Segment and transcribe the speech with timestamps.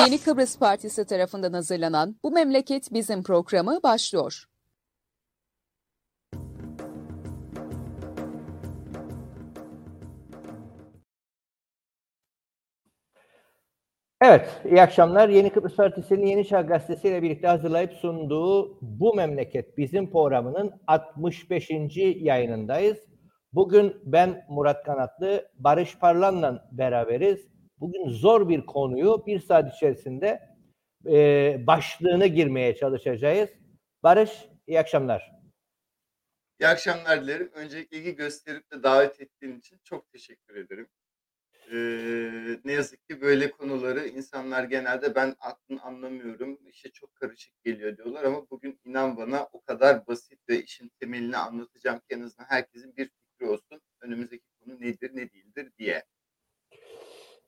[0.00, 4.44] Yeni Kıbrıs Partisi tarafından hazırlanan Bu Memleket Bizim programı başlıyor.
[14.22, 15.28] Evet, iyi akşamlar.
[15.28, 21.70] Yeni Kıbrıs Partisi'nin Yeni Çağ Gazetesi ile birlikte hazırlayıp sunduğu Bu Memleket Bizim programının 65.
[22.16, 22.98] yayınındayız.
[23.52, 27.59] Bugün ben Murat Kanatlı, Barış Parlan'la beraberiz.
[27.80, 30.40] Bugün zor bir konuyu bir saat içerisinde
[31.06, 33.50] e, başlığını girmeye çalışacağız.
[34.02, 34.30] Barış,
[34.66, 35.32] iyi akşamlar.
[36.60, 37.50] İyi akşamlar dilerim.
[37.54, 40.88] Öncelikle ilgi gösterip de davet ettiğin için çok teşekkür ederim.
[41.72, 47.96] Ee, ne yazık ki böyle konuları insanlar genelde ben aklını anlamıyorum, işte çok karışık geliyor
[47.96, 52.46] diyorlar ama bugün inan bana o kadar basit ve işin temelini anlatacağım ki en azından
[52.48, 53.80] herkesin bir fikri olsun.
[54.00, 56.04] Önümüzdeki konu nedir, ne değildir diye.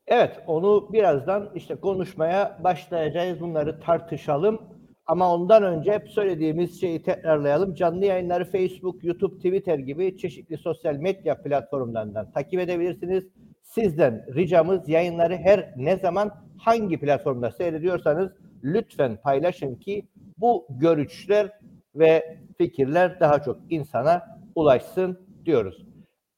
[0.07, 3.39] Evet, onu birazdan işte konuşmaya başlayacağız.
[3.39, 4.61] Bunları tartışalım.
[5.05, 7.73] Ama ondan önce hep söylediğimiz şeyi tekrarlayalım.
[7.73, 13.27] Canlı yayınları Facebook, YouTube, Twitter gibi çeşitli sosyal medya platformlarından takip edebilirsiniz.
[13.63, 18.31] Sizden ricamız yayınları her ne zaman hangi platformda seyrediyorsanız
[18.63, 21.49] lütfen paylaşın ki bu görüşler
[21.95, 24.21] ve fikirler daha çok insana
[24.55, 25.85] ulaşsın diyoruz.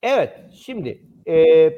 [0.04, 1.70] Evet, şimdi e,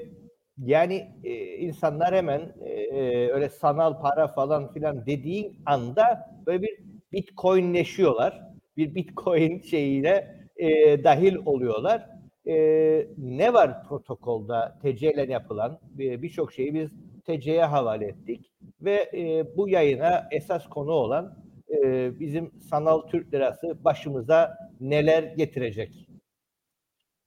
[0.57, 6.79] yani e, insanlar hemen e, öyle sanal para falan filan dediğin anda böyle bir
[7.11, 8.41] bitcoinleşiyorlar.
[8.77, 12.09] Bir bitcoin şeyine e, dahil oluyorlar.
[12.47, 16.89] E, ne var protokolda TC ile yapılan birçok şeyi biz
[17.25, 21.37] TC'ye havale ettik ve e, bu yayına esas konu olan
[21.69, 26.06] e, bizim sanal Türk lirası başımıza neler getirecek?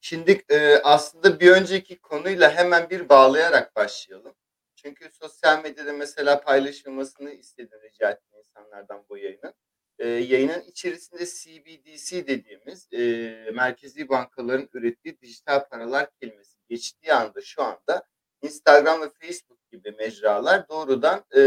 [0.01, 4.35] Şimdi e, aslında bir önceki konuyla hemen bir bağlayarak başlayalım.
[4.77, 9.55] Çünkü sosyal medyada mesela paylaşılmasını istedim rica ettim insanlardan bu yayının.
[9.99, 17.63] E, yayının içerisinde CBDC dediğimiz e, merkezi bankaların ürettiği dijital paralar kelimesi geçtiği anda şu
[17.63, 18.03] anda
[18.43, 21.41] Instagram ve Facebook gibi mecralar doğrudan e,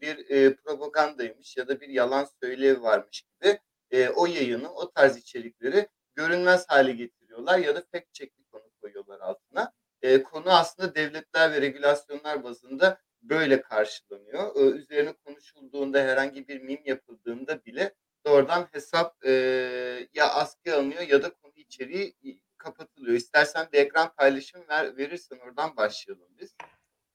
[0.00, 3.58] bir e, propagandaymış ya da bir yalan söylevi varmış gibi
[3.90, 6.92] e, o yayını, o tarz içerikleri görünmez hale
[7.40, 9.72] getiriyorlar ya da fact check bir konu koyuyorlar altına.
[10.02, 14.56] E, konu aslında devletler ve regülasyonlar bazında böyle karşılanıyor.
[14.56, 17.94] E, üzerine konuşulduğunda herhangi bir mim yapıldığında bile
[18.26, 19.30] doğrudan hesap e,
[20.14, 22.14] ya askıya alınıyor ya da konu içeriği
[22.58, 23.16] kapatılıyor.
[23.16, 26.54] İstersen bir ekran paylaşım ver, verirsen oradan başlayalım biz.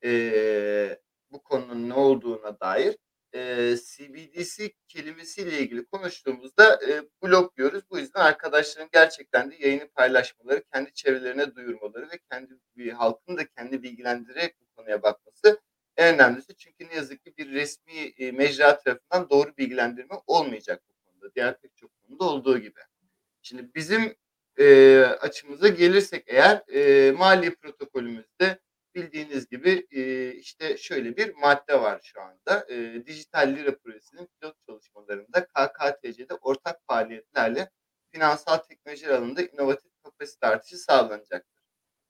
[0.03, 0.99] E,
[1.31, 2.97] bu konunun ne olduğuna dair
[3.35, 7.83] e, CBDC kelimesiyle ilgili konuştuğumuzda e, blog diyoruz.
[7.89, 13.47] Bu yüzden arkadaşların gerçekten de yayını paylaşmaları, kendi çevrelerine duyurmaları ve kendi bir halkın da
[13.47, 15.61] kendi bilgilendirerek bu konuya bakması
[15.97, 16.55] en önemlisi.
[16.55, 21.35] Çünkü ne yazık ki bir resmi e, mecra tarafından doğru bilgilendirme olmayacak bu konuda.
[21.35, 22.79] Diğer pek çok konuda olduğu gibi.
[23.41, 24.15] Şimdi bizim
[24.59, 28.59] e, açımıza gelirsek eğer e, mali protokolümüzde
[28.95, 32.65] bildiğiniz gibi e, işte şöyle bir madde var şu anda.
[32.69, 37.69] E, Dijital Lira Projesi'nin pilot çalışmalarında KKTC'de ortak faaliyetlerle
[38.11, 41.63] finansal teknoloji alanında inovatif kapasite artışı sağlanacaktır.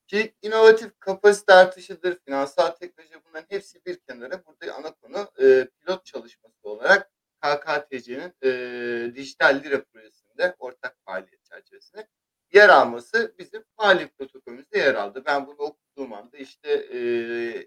[0.06, 4.44] Ki inovatif kapasite artışıdır, finansal teknoloji bunların hepsi bir kenara.
[4.46, 7.10] Burada ana konu e, pilot çalışması olarak
[7.42, 12.08] KKTC'nin e, Dijital Lira Projesi'nde ortak faaliyet çerçevesinde
[12.56, 15.22] yer alması bizim mali protokolümüzde yer aldı.
[15.26, 16.98] Ben bunu okuduğum anda işte e,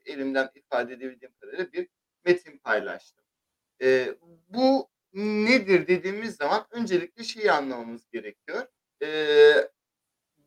[0.06, 1.88] elimden ifade edebildiğim kadarıyla bir
[2.26, 3.26] metin paylaştım.
[3.82, 4.16] E,
[4.48, 8.68] bu nedir dediğimiz zaman öncelikle şeyi anlamamız gerekiyor.
[9.04, 9.10] E,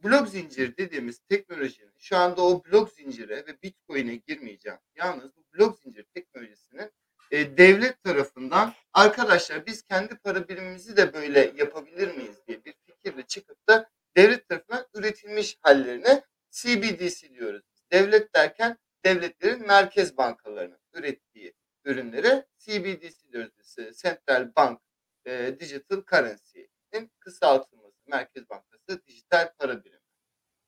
[0.04, 4.78] blok zincir dediğimiz teknolojinin şu anda o blok zincire ve bitcoin'e girmeyeceğim.
[4.94, 6.91] Yalnız bu blok zincir teknolojisinin
[7.31, 13.22] e, devlet tarafından arkadaşlar biz kendi para birimimizi de böyle yapabilir miyiz diye bir fikirle
[13.22, 17.62] çıkıp da devlet tarafından üretilmiş hallerine CBDC diyoruz.
[17.93, 21.55] Devlet derken devletlerin merkez bankalarının ürettiği
[21.85, 23.76] ürünlere CBDC diyoruz.
[24.03, 24.81] Central Bank
[25.26, 27.93] e, Digital Currency'nin kısaltılması.
[28.06, 30.03] Merkez Bankası dijital para birimi.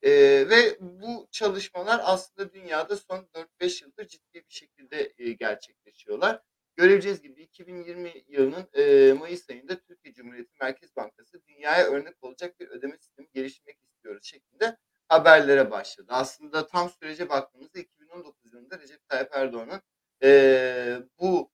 [0.01, 0.11] E,
[0.49, 3.29] ve bu çalışmalar aslında dünyada son
[3.61, 6.41] 4-5 yıldır ciddi bir şekilde e, gerçekleşiyorlar.
[6.77, 12.67] Göreceğiz gibi 2020 yılının e, Mayıs ayında Türkiye Cumhuriyeti Merkez Bankası dünyaya örnek olacak bir
[12.67, 14.77] ödeme sistemi geliştirmek istiyoruz şeklinde
[15.07, 16.07] haberlere başladı.
[16.09, 19.81] Aslında tam sürece baktığımızda 2019 yılında Recep Tayyip Erdoğan'ın
[20.23, 21.51] e, bu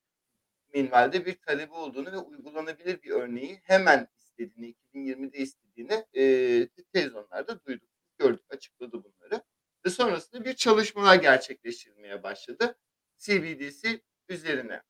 [0.74, 6.24] minvalde bir talebi olduğunu ve uygulanabilir bir örneği hemen istediğini, 2020'de istediğini e,
[6.94, 9.44] televizyonlarda duyduk, gördük, açıkladı bunları.
[9.86, 12.78] Ve sonrasında bir çalışmalar gerçekleştirilmeye başladı.
[13.18, 14.82] CBDC üzerine.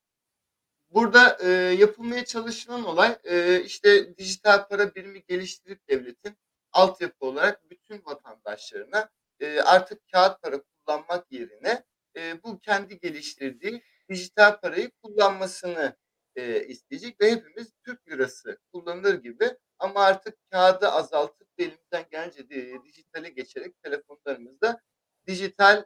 [0.92, 1.50] Burada e,
[1.80, 6.38] yapılmaya çalışılan olay e, işte dijital para birimi geliştirip devletin
[6.72, 9.10] altyapı olarak bütün vatandaşlarına
[9.40, 11.84] e, artık kağıt para kullanmak yerine
[12.18, 15.96] e, bu kendi geliştirdiği dijital parayı kullanmasını
[16.36, 22.84] e, isteyecek ve hepimiz Türk lirası kullanılır gibi ama artık kağıdı azaltıp elimizden gelince de,
[22.84, 24.82] dijitale geçerek telefonlarımızda
[25.28, 25.86] dijital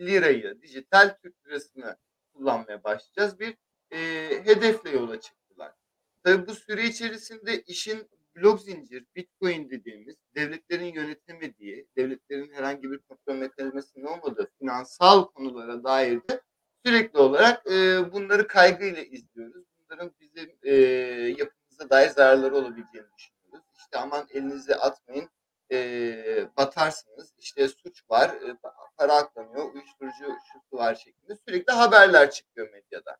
[0.00, 1.96] lirayı, dijital Türk lirasını
[2.34, 3.40] kullanmaya başlayacağız.
[3.40, 3.56] Bir
[3.92, 3.98] e,
[4.44, 5.74] hedefle yola çıktılar.
[6.24, 13.34] Tabii bu süre içerisinde işin blok zincir, bitcoin dediğimiz devletlerin yönetemediği, devletlerin herhangi bir kontrol
[13.34, 16.40] mekanizmasının olmadığı finansal konulara dair de
[16.86, 19.64] sürekli olarak e, bunları kaygıyla izliyoruz.
[19.78, 20.72] Bunların bizim e,
[21.38, 23.68] yapımıza dair zararları olabileceğini düşünüyoruz.
[23.78, 25.28] İşte aman elinize atmayın,
[25.72, 27.34] e, batarsınız.
[27.38, 28.56] İşte suç var, e,
[28.96, 33.16] para aklanıyor, uyuşturucu şusu var şeklinde sürekli haberler çıkıyor medyada.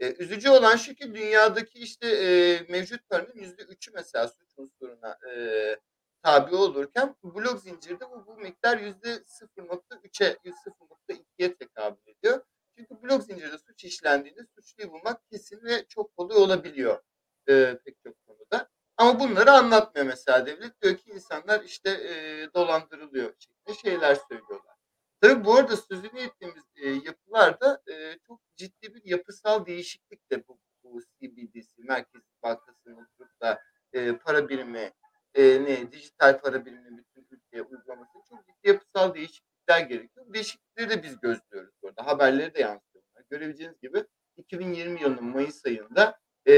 [0.00, 5.18] E, üzücü olan şu ki dünyadaki işte e, mevcut paranın yüzde üçü mesela suç unsuruna
[5.30, 5.76] e,
[6.22, 12.42] tabi olurken blok zincirde bu, bu miktar yüzde 0.3'e, 0.2'ye tekabül ediyor.
[12.76, 17.00] Çünkü blok zincirde suç işlendiğinde suçluyu bulmak kesin ve çok kolay olabiliyor
[17.48, 18.68] e, pek çok konuda.
[18.96, 20.82] Ama bunları anlatmıyor mesela devlet.
[20.82, 24.75] Diyor ki insanlar işte e, dolandırılıyor şeklinde şeyler söylüyorlar.
[25.20, 30.58] Tabii bu arada sözünü ettiğimiz e, yapılarda e, çok ciddi bir yapısal değişiklik de bu,
[30.84, 33.60] bu CBDC, Merkez Bankası'nın oturup da
[33.92, 34.92] e, para birimi,
[35.34, 40.26] e, ne dijital para birimi bütün ülkeye uygulaması çok ciddi yapısal değişiklikler gerekiyor.
[40.34, 42.06] Değişiklikleri de biz gözlüyoruz burada.
[42.06, 43.22] Haberleri de yansıtıyorlar.
[43.30, 44.04] Görebileceğiniz gibi
[44.36, 46.52] 2020 yılının Mayıs ayında e,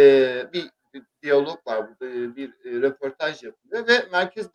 [0.52, 4.52] bir, bir diyalog var burada, e, bir e, röportaj yapılıyor ve Merkez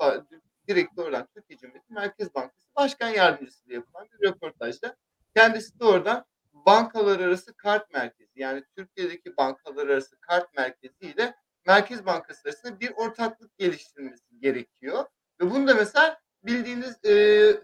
[0.67, 4.95] direktör olan Türkiye Cumhuriyeti Merkez Bankası Başkan Yardımcısı yapılan bir röportajda
[5.35, 12.05] kendisi de oradan bankalar arası kart merkezi yani Türkiye'deki bankalar arası kart merkezi ile Merkez
[12.05, 15.05] Bankası arasında bir ortaklık geliştirilmesi gerekiyor.
[15.41, 17.13] Ve bunu da mesela bildiğiniz e,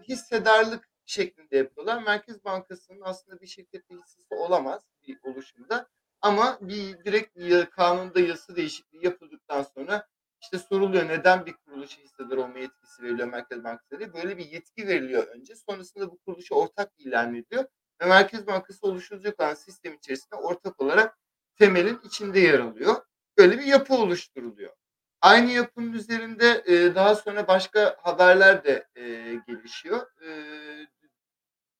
[0.08, 2.02] hissedarlık şeklinde yapıyorlar.
[2.02, 5.88] Merkez Bankası'nın aslında bir şirkette hissesi olamaz bir oluşumda.
[6.20, 10.08] Ama bir direkt kanunda yasa değişikliği yapıldıktan sonra
[10.40, 14.14] işte soruluyor neden bir kuruluşa hissedar olma yetkisi veriliyor Merkez Bankası diye.
[14.14, 15.54] Böyle bir yetki veriliyor önce.
[15.56, 17.64] Sonrasında bu kuruluşu ortak ilan ediyor.
[18.00, 21.18] Ve Merkez Bankası oluşturacak olan sistem içerisinde ortak olarak
[21.58, 22.96] temelin içinde yer alıyor.
[23.38, 24.72] Böyle bir yapı oluşturuluyor.
[25.20, 29.02] Aynı yapının üzerinde e, daha sonra başka haberler de e,
[29.46, 30.06] gelişiyor.
[30.26, 30.30] E,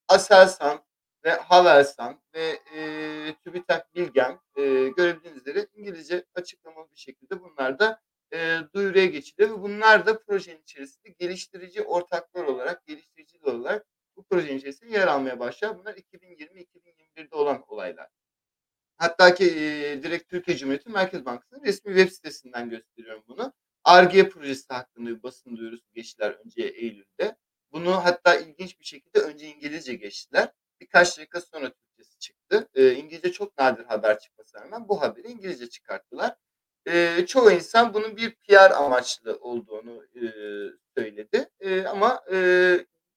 [0.08, 0.84] Aselsan
[1.24, 8.00] ve Havelsan ve e, TÜBİTAK Bilgen e, görebildiğiniz üzere İngilizce açıklamalı bir şekilde bunlar da
[8.32, 13.86] e, duyuruya geçiliyor ve bunlar da projenin içerisinde geliştirici ortaklar olarak, geliştiriciler olarak
[14.16, 15.78] bu projenin içerisinde yer almaya başlar.
[15.78, 18.08] Bunlar 2020-2021'de olan olaylar.
[18.96, 23.52] Hatta ki e, direkt Türkiye Cumhuriyeti Merkez Bankası'nın resmi web sitesinden gösteriyorum bunu.
[23.84, 27.36] ARGE projesi hakkında bir basın duyurusu geçtiler önce Eylül'de.
[27.72, 30.52] Bunu hatta ilginç bir şekilde önce İngilizce geçtiler.
[30.80, 32.68] Birkaç dakika sonra Türkçesi çıktı.
[32.74, 36.36] E, İngilizce çok nadir haber çıkmasına rağmen bu haberi İngilizce çıkarttılar.
[36.86, 40.22] E, çoğu insan bunun bir PR amaçlı olduğunu e,
[40.96, 41.50] söyledi.
[41.60, 42.36] E, ama e,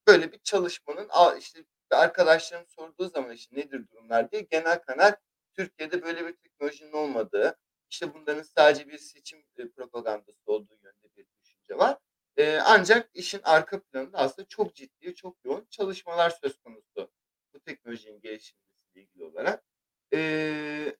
[0.07, 5.15] böyle bir çalışmanın işte arkadaşlarım sorduğu zaman işte nedir durumlar diye genel kanal
[5.53, 7.57] Türkiye'de böyle bir teknolojinin olmadığı,
[7.89, 11.97] işte bunların sadece bir seçim e, propagandası olduğu yönde bir düşünce var.
[12.37, 17.11] E, ancak işin arka planında aslında çok ciddi, çok yoğun çalışmalar söz konusu
[17.53, 19.63] bu teknolojinin geliştirilmesiyle ilgili olarak.
[20.13, 20.97] E,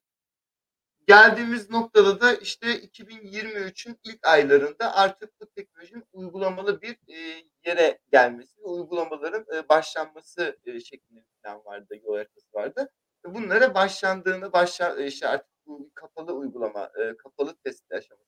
[1.06, 1.70] geldiğimiz
[2.04, 9.46] noktada da işte 2023'ün ilk aylarında artık bu teknolojinin uygulamalı bir e, yere gelmesi uygulamaların
[9.56, 12.90] e, başlanması e, şeklinde plan vardı, yol haritası vardı.
[13.26, 18.24] E, bunlara başlandığını, başla, e, işte artık bu kapalı uygulama, e, kapalı test aşaması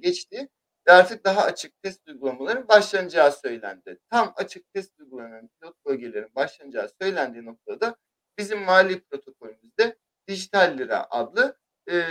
[0.00, 0.48] geçti
[0.88, 3.98] ve artık daha açık test uygulamaların başlanacağı söylendi.
[4.10, 7.96] Tam açık test uygulanan pilot bölgelerin başlanacağı söylendiği noktada
[8.38, 9.98] bizim mali protokolümüzde
[10.28, 11.56] dijital lira adlı
[11.90, 12.02] e,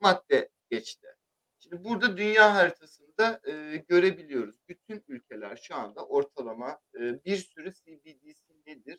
[0.00, 1.06] madde geçti.
[1.58, 4.54] Şimdi burada dünya haritasında e, görebiliyoruz.
[4.68, 8.98] Bütün ülkeler şu anda ortalama e, bir sürü CBDC nedir,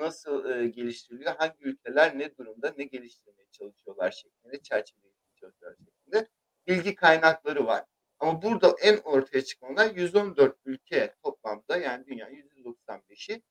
[0.00, 6.28] nasıl e, geliştiriliyor, hangi ülkeler ne durumda, ne geliştirmeye çalışıyorlar şeklinde, çerçevelemeye çalışıyorlar şeklinde
[6.66, 7.84] bilgi kaynakları var.
[8.18, 13.42] Ama burada en ortaya çıkanlar 114 ülke toplamda yani dünya 195'i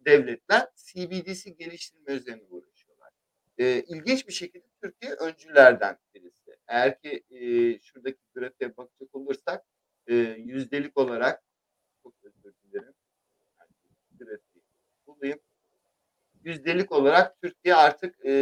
[0.00, 3.10] devletler CBDC geliştirme üzerine uğraşıyorlar.
[3.58, 6.56] E, ilginç bir şekilde Türkiye öncülerden birisi.
[6.68, 9.64] Eğer ki e, şuradaki grafiğe bakacak olursak
[10.06, 11.42] e, yüzdelik olarak
[12.02, 12.94] çok özür dilerim.
[13.60, 13.70] Yani,
[14.18, 14.64] grafiği
[15.06, 15.38] bulayım.
[16.52, 18.32] Yüzdelik olarak Türkiye artık e,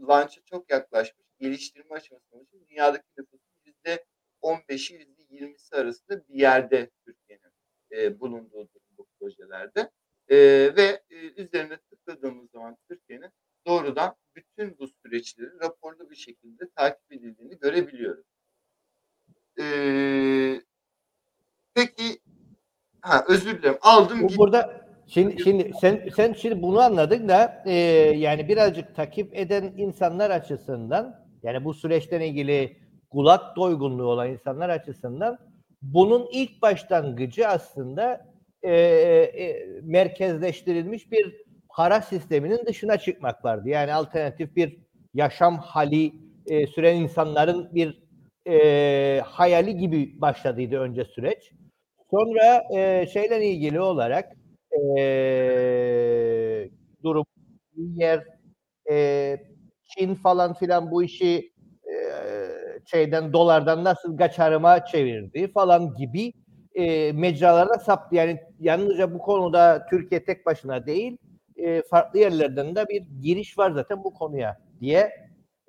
[0.00, 1.26] launch'a çok yaklaşmış.
[1.40, 4.04] Geliştirme aşamasında dünyadaki nüfusun yüzde
[4.42, 7.52] 15'i yüzde 20'si arasında bir yerde Türkiye'nin
[7.92, 8.68] e, bulunduğu
[8.98, 9.90] bu projelerde.
[10.28, 10.36] E,
[10.76, 13.30] ve e, üzerine tıkladığımız zaman Türkiye'nin
[13.66, 18.26] doğrudan bütün bu süreçleri raporlu bir şekilde takip edildiğini görebiliyoruz.
[19.60, 19.66] E,
[21.74, 22.20] peki
[23.00, 24.38] ha, özür dilerim aldım Bu gittim.
[24.38, 24.75] burada
[25.16, 27.72] şimdi şimdi sen sen şimdi bunu anladın da e,
[28.16, 32.76] yani birazcık takip eden insanlar açısından yani bu süreçten ilgili
[33.10, 35.38] kulak doygunluğu olan insanlar açısından
[35.82, 38.26] bunun ilk başlangıcı aslında
[38.62, 43.68] e, e, merkezleştirilmiş bir para sisteminin dışına çıkmak vardı.
[43.68, 44.76] Yani alternatif bir
[45.14, 46.12] yaşam hali
[46.46, 48.02] e, süren insanların bir
[48.48, 51.52] e, hayali gibi başladıydı önce süreç.
[52.10, 54.36] Sonra e, şeyle ilgili olarak
[54.98, 56.70] e,
[57.02, 57.26] durum
[57.76, 58.24] yer
[58.90, 59.38] e,
[59.84, 61.52] Çin falan filan bu işi
[61.84, 61.96] e,
[62.84, 66.32] şeyden dolardan nasıl kaçarıma çevirdi falan gibi
[66.74, 68.16] e, mecralara saptı.
[68.16, 71.18] Yani yalnızca bu konuda Türkiye tek başına değil
[71.56, 75.12] e, farklı yerlerden de bir giriş var zaten bu konuya diye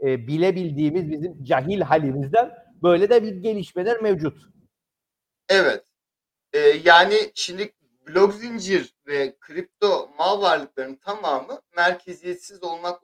[0.04, 2.52] e, bilebildiğimiz bizim cahil halimizden
[2.84, 4.38] böyle de bir gelişmeler mevcut.
[5.50, 5.84] Evet.
[6.54, 7.72] Ee, yani şimdi
[8.08, 13.04] blok zincir ve kripto mal varlıklarının tamamı merkeziyetsiz olmak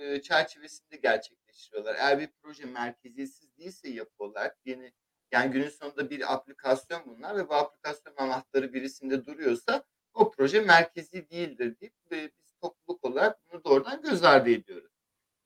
[0.00, 1.94] e, çerçevesinde gerçekleştiriyorlar.
[1.94, 4.92] Eğer bir proje merkeziyetsiz değilse yapı olarak yeni
[5.32, 11.30] yani günün sonunda bir aplikasyon bunlar ve bu aplikasyon anahtarı birisinde duruyorsa o proje merkezi
[11.30, 14.92] değildir deyip ve biz topluluk olarak bunu doğrudan göz ardı ediyoruz.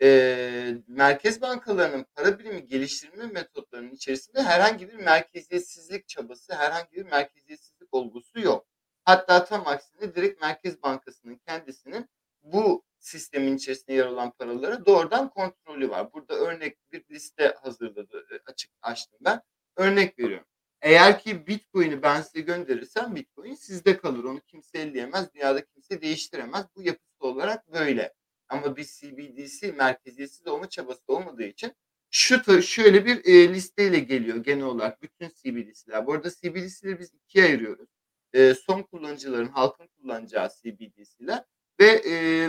[0.03, 7.95] Ee, merkez bankalarının para birimi geliştirme metotlarının içerisinde herhangi bir merkeziyetsizlik çabası, herhangi bir merkeziyetsizlik
[7.95, 8.67] olgusu yok.
[9.07, 12.07] Hatta tam aksine direkt Merkez Bankası'nın kendisinin
[12.43, 16.13] bu sistemin içerisinde yer alan paraları doğrudan kontrolü var.
[16.13, 19.41] Burada örnek bir liste hazırladı, e, açık açtım ben.
[19.77, 20.47] Örnek veriyorum.
[20.83, 24.25] Eğer ki Bitcoin'i ben size gönderirsem Bitcoin sizde kalır.
[24.25, 25.35] Onu kimse elleyemez.
[25.35, 26.67] Dünyada kimse değiştiremez.
[26.77, 28.15] Bu yapısı olarak böyle.
[28.49, 31.73] Ama bir CBDC merkeziyetsiz olma çabası olmadığı için
[32.11, 36.07] şu şöyle bir e, listeyle geliyor genel olarak bütün CBDC'ler.
[36.07, 37.96] Bu arada CBDC'leri biz ikiye ayırıyoruz.
[38.33, 41.45] E, son kullanıcıların, halkın kullanacağı CBDC'ler
[41.81, 42.49] ve e,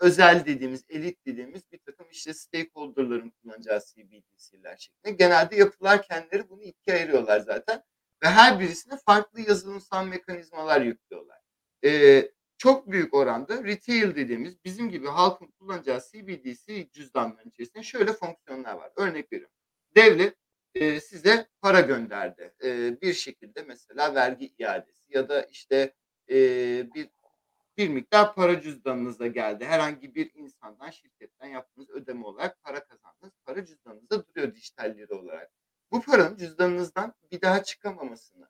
[0.00, 5.16] özel dediğimiz, elit dediğimiz bir takım işte stakeholder'ların kullanacağı CBDC'ler şeklinde.
[5.16, 7.82] Genelde yapılar kendileri bunu ikiye ayırıyorlar zaten.
[8.22, 11.38] Ve her birisine farklı yazılımsal mekanizmalar yüklüyorlar.
[11.84, 18.74] Ee, çok büyük oranda retail dediğimiz bizim gibi halkın kullanacağı CBDC cüzdanların içerisinde şöyle fonksiyonlar
[18.74, 18.92] var.
[18.96, 19.56] Örnek veriyorum.
[19.96, 20.36] Devlet
[20.74, 22.54] e, size para gönderdi.
[22.64, 25.94] E, bir şekilde mesela vergi iadesi ya da işte
[26.30, 26.36] e,
[26.94, 27.08] bir
[27.76, 29.64] bir miktar para cüzdanınıza geldi.
[29.64, 33.32] Herhangi bir insandan, şirketten yaptığınız ödeme olarak para kazandınız.
[33.44, 35.50] Para cüzdanınızda duruyor dijitalleri olarak.
[35.92, 38.48] Bu paranın cüzdanınızdan bir daha çıkamamasını,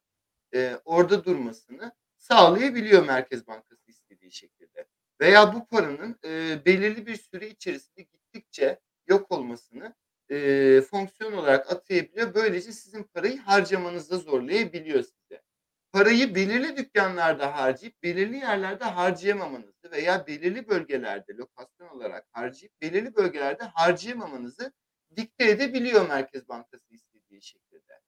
[0.55, 4.87] e, orada durmasını sağlayabiliyor Merkez Bankası istediği şekilde.
[5.21, 9.95] Veya bu paranın e, belirli bir süre içerisinde gittikçe yok olmasını
[10.31, 12.35] e, fonksiyon olarak atayabiliyor.
[12.35, 15.43] Böylece sizin parayı harcamanızda zorlayabiliyor size
[15.93, 23.65] parayı belirli dükkanlarda harcayıp belirli yerlerde harcayamamanızı veya belirli bölgelerde lokasyon olarak harcayıp belirli bölgelerde
[23.65, 24.73] harcayamamanızı
[25.17, 28.01] dikte edebiliyor Merkez Bankası istediği şekilde.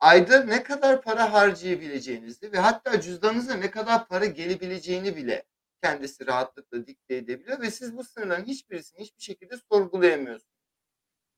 [0.00, 5.44] Ayda ne kadar para harcayabileceğinizi ve hatta cüzdanınıza ne kadar para gelebileceğini bile
[5.82, 10.57] kendisi rahatlıkla dikte edebiliyor ve siz bu sınırların hiçbirisini hiçbir şekilde sorgulayamıyorsunuz.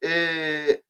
[0.04, 0.82] Ee,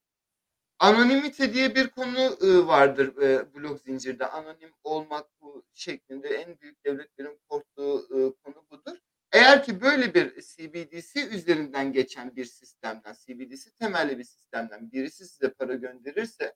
[0.79, 4.25] Anonimite diye bir konu e, vardır e, blok zincirde.
[4.25, 8.97] Anonim olmak bu şeklinde en büyük devletlerin korktuğu e, konu budur.
[9.31, 15.49] Eğer ki böyle bir CBDC üzerinden geçen bir sistemden, CBDC temelli bir sistemden birisi size
[15.49, 16.55] para gönderirse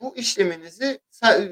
[0.00, 1.00] bu işleminizi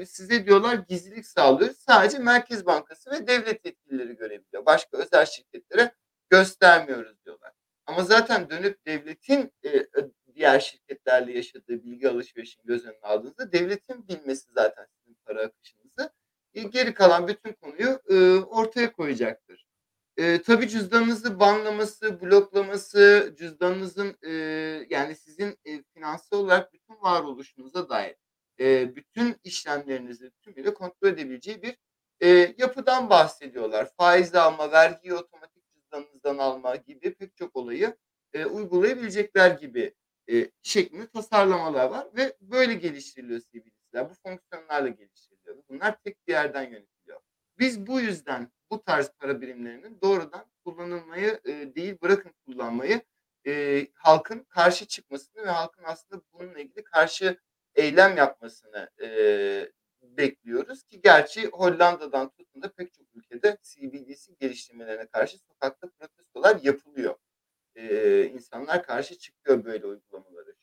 [0.05, 1.73] size diyorlar gizlilik sağlıyor.
[1.73, 4.65] Sadece Merkez Bankası ve devlet yetkilileri görebiliyor.
[4.65, 5.91] Başka özel şirketlere
[6.29, 7.53] göstermiyoruz diyorlar.
[7.91, 9.53] Ama zaten dönüp devletin
[10.35, 16.13] diğer şirketlerle yaşadığı bilgi alışverişini göz önüne aldığınızda devletin bilmesi zaten sizin para akışınızı
[16.53, 19.65] e, geri kalan bütün konuyu e, ortaya koyacaktır.
[20.17, 24.31] E, tabii cüzdanınızı banlaması, bloklaması, cüzdanınızın e,
[24.89, 28.15] yani sizin e, finansal olarak bütün varoluşunuza dair
[28.59, 31.77] e, bütün işlemlerinizi tümüyle kontrol edebileceği bir
[32.19, 33.89] e, yapıdan bahsediyorlar.
[33.97, 35.60] Faiz alma, vergiyi otomatik
[35.91, 37.97] cüzdanınızdan alma gibi pek çok olayı
[38.33, 39.95] e, uygulayabilecekler gibi
[40.31, 44.09] e, şeklinde tasarlamalar var ve böyle geliştiriliyor CBDC'ler.
[44.09, 45.57] Bu fonksiyonlarla geliştiriliyor.
[45.69, 47.19] Bunlar tek bir yerden yönetiliyor.
[47.59, 53.01] Biz bu yüzden bu tarz para birimlerinin doğrudan kullanılmayı e, değil bırakın kullanmayı
[53.47, 57.39] e, halkın karşı çıkmasını ve halkın aslında bununla ilgili karşı
[57.75, 59.07] eylem yapmasını e,
[60.01, 67.15] bekliyoruz ki gerçi Hollanda'dan tutun da pek çok ülkede CBDC geliştirmelerine karşı sokakta protestolar yapılıyor.
[67.75, 70.55] E, insanlar karşı çıkıyor böyle uygulamaları.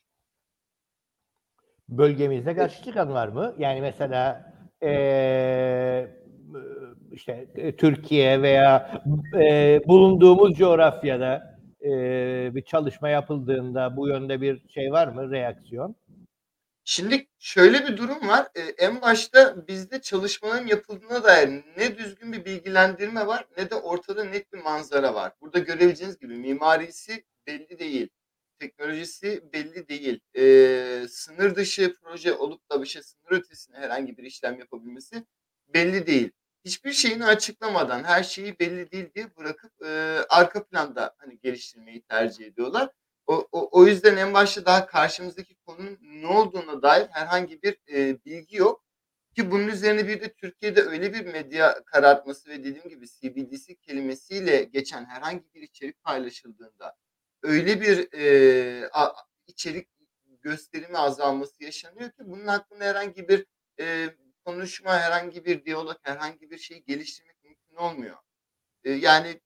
[1.89, 3.55] Bölgemizde karşı çıkan var mı?
[3.57, 6.19] Yani mesela eee
[7.11, 9.01] işte Türkiye veya
[9.39, 11.89] e, bulunduğumuz coğrafyada e,
[12.55, 15.95] bir çalışma yapıldığında bu yönde bir şey var mı reaksiyon?
[16.91, 18.47] Şimdi şöyle bir durum var.
[18.55, 24.23] Ee, en başta bizde çalışmaların yapıldığına dair ne düzgün bir bilgilendirme var ne de ortada
[24.23, 25.33] net bir manzara var.
[25.41, 28.09] Burada görebileceğiniz gibi mimarisi belli değil.
[28.59, 30.19] Teknolojisi belli değil.
[30.37, 35.23] Ee, sınır dışı proje olup da bir şey sınır ötesine herhangi bir işlem yapabilmesi
[35.67, 36.31] belli değil.
[36.65, 39.87] Hiçbir şeyini açıklamadan her şeyi belli değil diye bırakıp e,
[40.29, 42.89] arka planda hani geliştirmeyi tercih ediyorlar.
[43.29, 48.25] O, o, o yüzden en başta daha karşımızdaki konunun ne olduğuna dair herhangi bir e,
[48.25, 48.83] bilgi yok.
[49.35, 54.63] Ki bunun üzerine bir de Türkiye'de öyle bir medya karartması ve dediğim gibi CBDC kelimesiyle
[54.63, 56.95] geçen herhangi bir içerik paylaşıldığında
[57.43, 59.13] öyle bir e, a,
[59.47, 59.87] içerik
[60.41, 63.45] gösterimi azalması yaşanıyor ki bunun hakkında herhangi bir
[63.79, 64.09] e,
[64.45, 68.17] konuşma, herhangi bir diyalog, herhangi bir şeyi geliştirmek mümkün olmuyor.
[68.83, 69.41] E, yani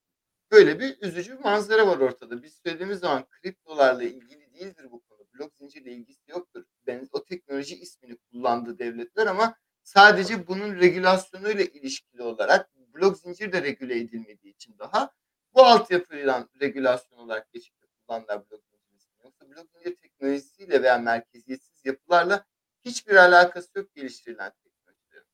[0.53, 2.43] böyle bir üzücü bir manzara var ortada.
[2.43, 5.19] Biz söylediğimiz zaman kriptolarla ilgili değildir bu konu.
[5.33, 6.63] Blok zincirle ilgisi yoktur.
[6.87, 13.61] Ben o teknoloji ismini kullandı devletler ama sadece bunun regülasyonuyla ilişkili olarak blok zincir de
[13.63, 15.11] regüle edilmediği için daha
[15.53, 17.75] bu altyapıyla regülasyon olarak geçip
[18.07, 19.23] kullandılar blok zincir ismini.
[19.23, 22.45] Yoksa blok zincir teknolojisiyle veya merkeziyetsiz yapılarla
[22.85, 25.27] hiçbir alakası yok geliştirilen teknolojilerin.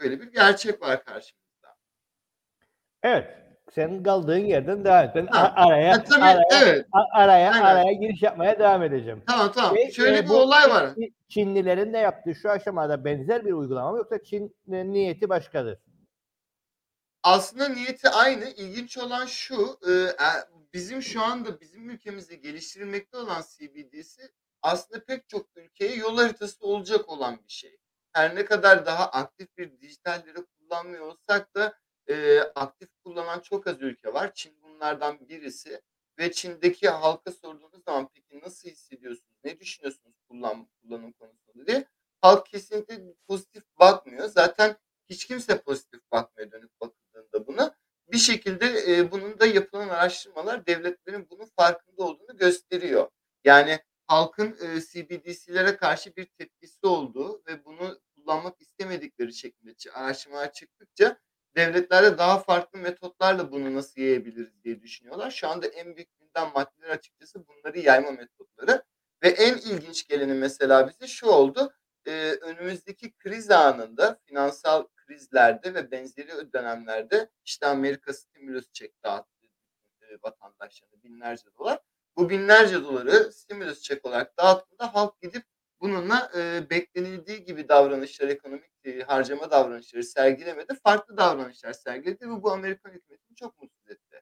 [0.00, 1.76] Böyle bir gerçek var karşımızda.
[3.02, 5.10] Evet senin kaldığın yerden devam et.
[5.14, 6.86] Ben Ha, araya ha, tabii, araya, evet.
[7.12, 7.64] araya Aynen.
[7.64, 9.22] araya giriş yapmaya devam edeceğim.
[9.26, 9.74] Tamam tamam.
[9.76, 10.86] Ve, Şöyle e, bir bu olay var.
[10.94, 15.78] Çin- Çinlilerin de yaptığı şu aşamada benzer bir uygulama mı yoksa Çin niyeti başkadır?
[17.22, 18.44] Aslında niyeti aynı.
[18.44, 20.28] İlginç olan şu, e, e,
[20.72, 24.22] bizim şu anda bizim ülkemizde geliştirilmekte olan CBDC
[24.62, 27.78] aslında pek çok ülkeye yol haritası olacak olan bir şey.
[28.12, 31.74] Her ne kadar daha aktif bir dijital lira kullanmıyor olsak da
[32.08, 34.34] e, aktif kullanan çok az ülke var.
[34.34, 35.82] Çin bunlardan birisi
[36.18, 41.88] ve Çin'deki halka sorduğunuz zaman peki nasıl hissediyorsunuz, ne düşünüyorsunuz kullan, kullanım konusunda diye
[42.20, 44.28] halk kesinlikle pozitif bakmıyor.
[44.28, 44.76] Zaten
[45.10, 47.76] hiç kimse pozitif bakmıyor dönüp bakıldığında buna.
[48.12, 53.08] Bir şekilde e, bunun da yapılan araştırmalar devletlerin bunun farkında olduğunu gösteriyor.
[53.44, 61.18] Yani halkın e, CBDC'lere karşı bir tepkisi olduğu ve bunu kullanmak istemedikleri şeklinde araştırmalar çıktıkça
[61.56, 65.30] devletlerde daha farklı metotlarla bunu nasıl yayabiliriz diye düşünüyorlar.
[65.30, 68.84] Şu anda en büyük gündem maddeler açıkçası bunları yayma metotları.
[69.22, 71.72] Ve en ilginç geleni mesela bize şu oldu.
[72.06, 79.46] Ee, önümüzdeki kriz anında finansal krizlerde ve benzeri dönemlerde işte Amerika stimulus çek dağıttı
[80.00, 81.78] e, vatandaşlarına binlerce dolar.
[82.16, 85.44] Bu binlerce doları stimulus çek olarak dağıttığında halk gidip
[85.82, 90.74] bununla e, beklenildiği gibi davranışlar, ekonomik e, harcama davranışları sergilemedi.
[90.84, 94.20] Farklı davranışlar sergiledi ve bu Amerikan hükümetini çok mutsuz etti.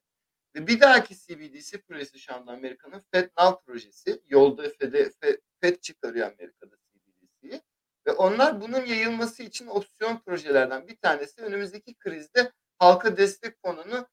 [0.54, 3.30] Ve bir dahaki CBDC projesi şu anda Amerika'nın Fed
[3.66, 4.22] projesi.
[4.26, 7.60] Yolda Fed, Fed, Fed çıkarıyor Amerika'da CBDC'yi.
[8.06, 14.06] Ve onlar bunun yayılması için opsiyon projelerden bir tanesi önümüzdeki krizde halka destek fonunu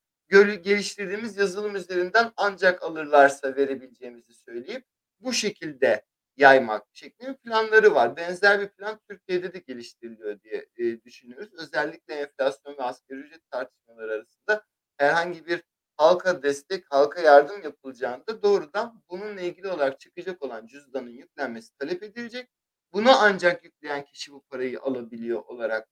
[0.61, 4.85] geliştirdiğimiz yazılım üzerinden ancak alırlarsa verebileceğimizi söyleyip
[5.19, 6.05] bu şekilde
[6.37, 8.17] yaymak şeklinde planları var.
[8.17, 11.49] Benzer bir plan Türkiye'de de geliştiriliyor diye e, düşünüyoruz.
[11.53, 14.65] Özellikle enflasyon ve asgari ücret tartışmaları arasında
[14.97, 15.63] herhangi bir
[15.97, 22.49] halka destek, halka yardım yapılacağında doğrudan bununla ilgili olarak çıkacak olan cüzdanın yüklenmesi talep edilecek.
[22.93, 25.87] Bunu ancak yükleyen kişi bu parayı alabiliyor olarak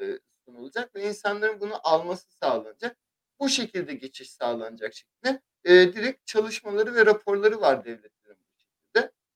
[0.00, 2.96] e, sunulacak ve insanların bunu alması sağlanacak.
[3.40, 8.17] Bu şekilde geçiş sağlanacak şeklinde e, direkt çalışmaları ve raporları var şekilde.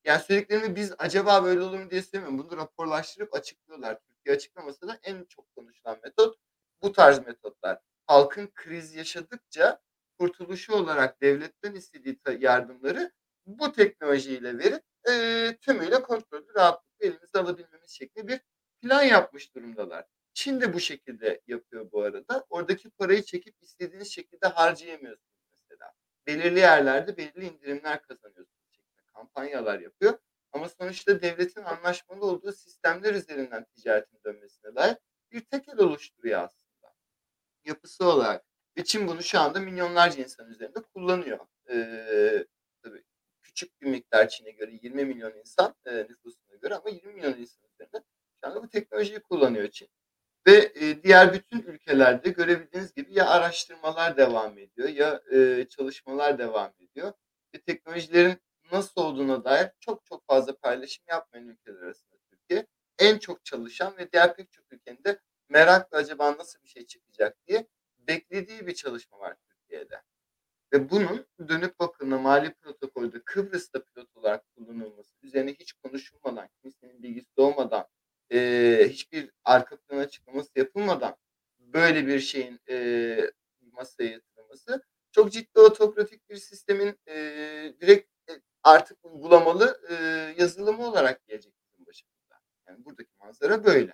[0.04, 2.50] Yani söylediklerimi biz acaba böyle olur mu diye söylemiyorum.
[2.50, 3.98] Bunu raporlaştırıp açıklıyorlar.
[4.00, 6.38] Türkiye açıklamasa da en çok konuşulan metot
[6.82, 7.78] bu tarz metotlar.
[8.06, 9.80] Halkın kriz yaşadıkça
[10.18, 13.12] kurtuluşu olarak devletten istediği yardımları
[13.46, 18.40] bu teknolojiyle verip e, tümüyle kontrolü rahatlıkla elimize alabilmemiz şeklinde bir
[18.80, 20.04] plan yapmış durumdalar.
[20.34, 22.46] Çin de bu şekilde yapıyor bu arada.
[22.50, 25.92] Oradaki parayı çekip istediğiniz şekilde harcayamıyorsunuz mesela.
[26.26, 28.61] Belirli yerlerde belirli indirimler kazanıyorsunuz
[29.14, 30.18] kampanyalar yapıyor.
[30.52, 34.96] Ama sonuçta devletin anlaşmalı olduğu sistemler üzerinden ticaretin dönmesine dair
[35.32, 36.94] bir tekel oluşturuyor aslında.
[37.64, 38.44] yapısı olarak
[38.76, 41.38] ve Çin bunu şu anda milyonlarca insan üzerinde kullanıyor.
[41.70, 42.46] Ee,
[42.82, 43.04] tabii
[43.42, 47.68] küçük bir miktar Çin'e göre 20 milyon insan e, nüfusuna göre ama 20 milyon insan
[47.74, 48.02] üzerinde
[48.40, 49.88] şu anda bu teknolojiyi kullanıyor Çin.
[50.46, 56.72] Ve e, diğer bütün ülkelerde görebildiğiniz gibi ya araştırmalar devam ediyor ya e, çalışmalar devam
[56.80, 57.12] ediyor.
[57.54, 58.36] Ve teknolojilerin
[58.72, 62.66] nasıl olduğuna dair çok çok fazla paylaşım yapmayan ülkeler arasında Türkiye
[62.98, 67.36] en çok çalışan ve diğer pek çok ülkenin de merakla acaba nasıl bir şey çıkacak
[67.46, 67.66] diye
[67.98, 70.02] beklediği bir çalışma var Türkiye'de.
[70.72, 77.32] Ve bunun dönüp bakımına mali protokolde Kıbrıs'ta pilot olarak kullanılması, üzerine hiç konuşulmadan, kimsenin bilgisi
[77.36, 77.86] olmadan,
[78.32, 81.16] e, hiçbir arka plan açıklaması yapılmadan
[81.58, 83.30] böyle bir şeyin e,
[83.72, 87.14] masaya yatırılması çok ciddi otokratik bir sistemin e,
[87.80, 88.11] direkt
[88.64, 89.94] artık uygulamalı e,
[90.38, 92.34] yazılımı olarak gelecek bizim başımıza.
[92.68, 93.92] Yani buradaki manzara böyle.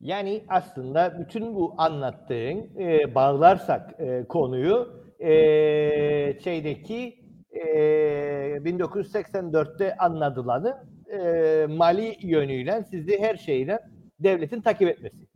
[0.00, 5.30] Yani aslında bütün bu anlattığın e, bağlarsak e, konuyu e,
[6.40, 7.60] şeydeki e,
[8.64, 13.78] 1984'te anladılanı e, mali yönüyle sizi her şeyle
[14.20, 15.27] devletin takip etmesi.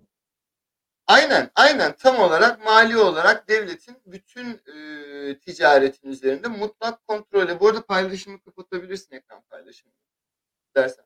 [1.06, 1.96] Aynen, aynen.
[1.96, 7.60] Tam olarak mali olarak devletin bütün e, ticaretin üzerinde mutlak kontrolü.
[7.60, 9.92] Bu arada paylaşımı kapatabilirsin ekran paylaşımı
[10.76, 11.04] dersen.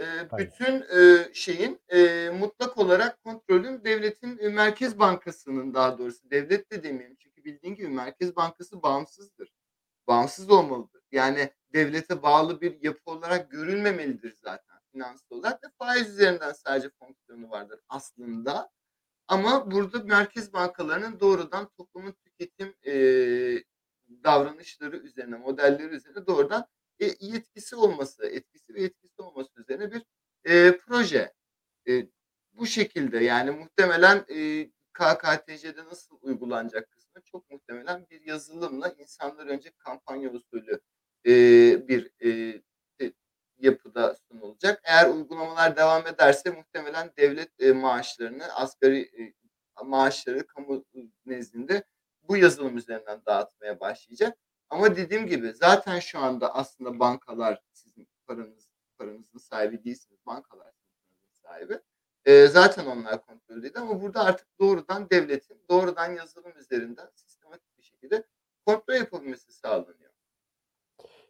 [0.00, 0.04] E,
[0.38, 6.82] bütün e, şeyin e, mutlak olarak kontrolün devletin e, Merkez Bankası'nın daha doğrusu devlet de
[6.82, 7.16] demeyeyim.
[7.18, 9.52] Çünkü bildiğin gibi Merkez Bankası bağımsızdır.
[10.06, 11.02] Bağımsız olmalıdır.
[11.12, 17.50] Yani devlete bağlı bir yapı olarak görülmemelidir zaten finansal olarak ve faiz üzerinden sadece fonksiyonu
[17.50, 18.70] vardır aslında.
[19.28, 22.94] Ama burada merkez bankalarının doğrudan toplumun tüketim e,
[24.24, 26.66] davranışları üzerine, modelleri üzerine doğrudan
[27.00, 30.02] e, yetkisi olması, etkisi ve yetkisi olması üzerine bir
[30.44, 31.32] e, proje.
[31.88, 32.06] E,
[32.52, 39.70] bu şekilde yani muhtemelen e, KKTC'de nasıl uygulanacak kısmı çok muhtemelen bir yazılımla insanlar önce
[39.78, 40.80] kampanya usulü
[41.26, 41.32] e,
[41.88, 42.62] bir e,
[43.58, 44.80] yapıda sunulacak.
[44.84, 49.34] Eğer uygulamalar devam ederse muhtemelen devlet e, maaşlarını, asgari e,
[49.84, 50.84] maaşları kamu
[51.26, 51.84] nezdinde
[52.22, 54.38] bu yazılım üzerinden dağıtmaya başlayacak.
[54.70, 60.26] Ama dediğim gibi zaten şu anda aslında bankalar sizin paranız paranızın sahibi değilsiniz.
[60.26, 60.72] Bankalar
[61.08, 61.80] sizin sahibi.
[62.24, 67.82] E, zaten onlar kontrol ediyor ama burada artık doğrudan devletin doğrudan yazılım üzerinden sistematik bir
[67.82, 68.24] şekilde
[68.66, 70.03] kontrol yapabilmesi sağlanıyor.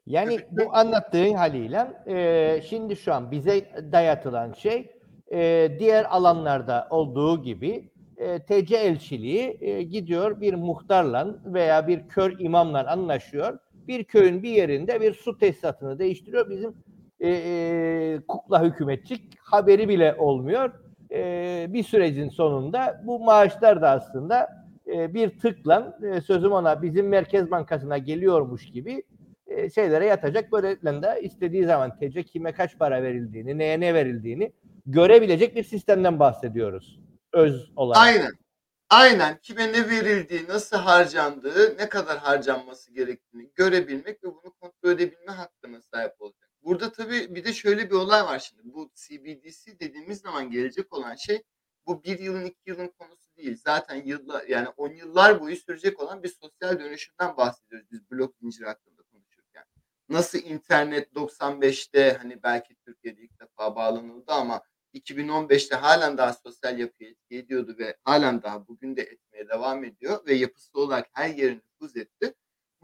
[0.06, 4.90] Yani bu anlattığın haliyle e, şimdi şu an bize dayatılan şey
[5.32, 12.38] e, diğer alanlarda olduğu gibi e, TC elçiliği e, gidiyor bir muhtarla veya bir kör
[12.38, 13.58] imamla anlaşıyor.
[13.88, 16.50] Bir köyün bir yerinde bir su tesisatını değiştiriyor.
[16.50, 16.74] Bizim
[17.20, 20.70] e, e, kukla hükümetçik haberi bile olmuyor.
[21.10, 24.48] E, bir sürecin sonunda bu maaşlar da aslında
[24.86, 29.02] e, bir tıkla e, sözüm ona bizim Merkez Bankası'na geliyormuş gibi
[29.56, 30.52] e, şeylere yatacak.
[30.52, 34.52] Böylelikle de istediği zaman TC kime kaç para verildiğini, neye ne verildiğini
[34.86, 37.00] görebilecek bir sistemden bahsediyoruz.
[37.32, 38.02] Öz olarak.
[38.02, 38.32] Aynen.
[38.90, 39.38] Aynen.
[39.42, 45.80] Kime ne verildiği, nasıl harcandığı, ne kadar harcanması gerektiğini görebilmek ve bunu kontrol edebilme hakkına
[45.80, 46.50] sahip olacak.
[46.62, 48.62] Burada tabii bir de şöyle bir olay var şimdi.
[48.64, 51.42] Bu CBDC dediğimiz zaman gelecek olan şey
[51.86, 53.60] bu bir yılın iki yılın konusu değil.
[53.64, 58.64] Zaten yıllar yani on yıllar boyu sürecek olan bir sosyal dönüşümden bahsediyoruz biz blok zincir
[58.64, 58.93] hakkında.
[60.08, 64.62] Nasıl internet 95'te hani belki Türkiye'de ilk defa bağlanıldı ama
[64.94, 70.26] 2015'te halen daha sosyal yapıya etki ediyordu ve halen daha bugün de etmeye devam ediyor
[70.26, 72.34] ve yapısı olarak her yere nüfuz etti.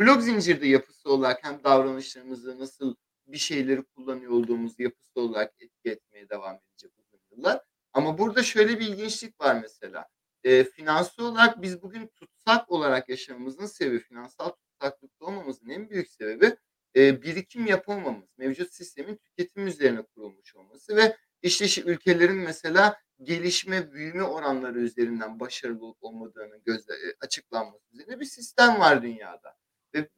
[0.00, 2.94] Blok zincirde yapısı olarak hem davranışlarımızı nasıl
[3.26, 7.60] bir şeyleri kullanıyor olduğumuz yapısı olarak etki etmeye devam edecek uzun yıllar.
[7.92, 10.06] Ama burada şöyle bir ilginçlik var mesela.
[10.44, 16.56] E, finansal olarak biz bugün tutsak olarak yaşamamızın sebebi, finansal tutsaklıkta olmamızın en büyük sebebi
[16.96, 18.28] e, birikim yapamamız.
[18.38, 25.86] Mevcut sistemin tüketim üzerine kurulmuş olması ve işte ülkelerin mesela gelişme, büyüme oranları üzerinden başarılı
[25.86, 29.56] olup olmadığının gözle, açıklanması üzerine bir sistem var dünyada.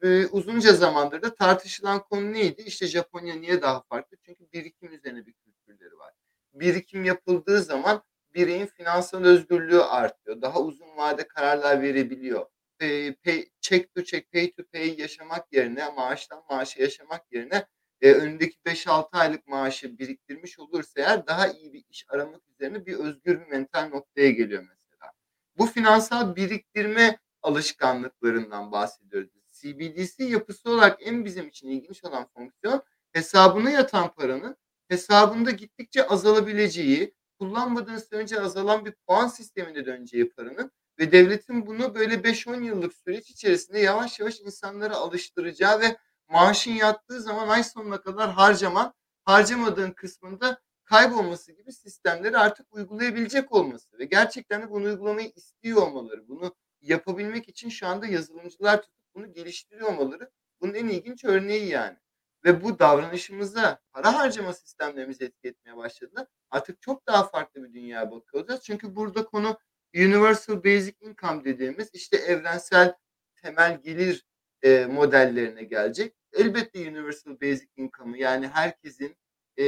[0.02, 2.62] Ve uzunca zamandır da tartışılan konu neydi?
[2.62, 4.16] İşte Japonya niye daha farklı?
[4.26, 6.14] Çünkü birikim üzerine bir kültürleri var.
[6.54, 8.02] Birikim yapıldığı zaman
[8.34, 10.42] bireyin finansal özgürlüğü artıyor.
[10.42, 12.46] Daha uzun vade kararlar verebiliyor.
[12.82, 17.66] Pay, pay, check to check, pay to pay yaşamak yerine, maaştan maaşa yaşamak yerine
[18.00, 22.94] e, önündeki 5-6 aylık maaşı biriktirmiş olursa eğer daha iyi bir iş aramak üzerine bir
[22.94, 25.12] özgür bir mental noktaya geliyor mesela.
[25.58, 29.30] Bu finansal biriktirme alışkanlıklarından bahsediyoruz.
[29.52, 34.56] CBDC yapısı olarak en bizim için ilginç olan fonksiyon hesabına yatan paranın
[34.88, 42.14] hesabında gittikçe azalabileceği, kullanmadığınız önce azalan bir puan sistemine döneceği paranın ve devletin bunu böyle
[42.14, 45.96] 5-10 yıllık süreç içerisinde yavaş yavaş insanları alıştıracağı ve
[46.28, 53.98] maaşın yattığı zaman ay sonuna kadar harcaman, harcamadığın kısmında kaybolması gibi sistemleri artık uygulayabilecek olması
[53.98, 59.32] ve gerçekten de bunu uygulamayı istiyor olmaları, bunu yapabilmek için şu anda yazılımcılar tutup bunu
[59.32, 61.96] geliştiriyor olmaları bunun en ilginç örneği yani.
[62.44, 66.28] Ve bu davranışımıza, para harcama sistemlerimizi etki etmeye başladı.
[66.50, 68.60] Artık çok daha farklı bir dünyaya bakıyoruz.
[68.62, 69.58] Çünkü burada konu
[69.94, 72.94] Universal Basic Income dediğimiz işte evrensel
[73.42, 74.26] temel gelir
[74.62, 76.14] e, modellerine gelecek.
[76.32, 79.16] Elbette Universal Basic Income'ı yani herkesin
[79.58, 79.64] e,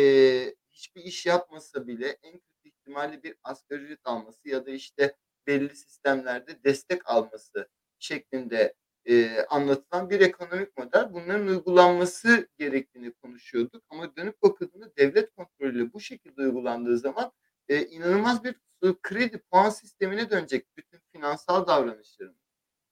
[0.71, 5.77] hiçbir iş yapmasa bile en kötü ihtimalle bir asgari ücret alması ya da işte belli
[5.77, 11.13] sistemlerde destek alması şeklinde e, anlatılan bir ekonomik model.
[11.13, 13.85] Bunların uygulanması gerektiğini konuşuyorduk.
[13.91, 17.33] Ama dönüp bakıldığında devlet kontrolüyle bu şekilde uygulandığı zaman
[17.69, 18.55] e, inanılmaz bir
[19.03, 22.45] kredi puan sistemine dönecek bütün finansal davranışlarımız.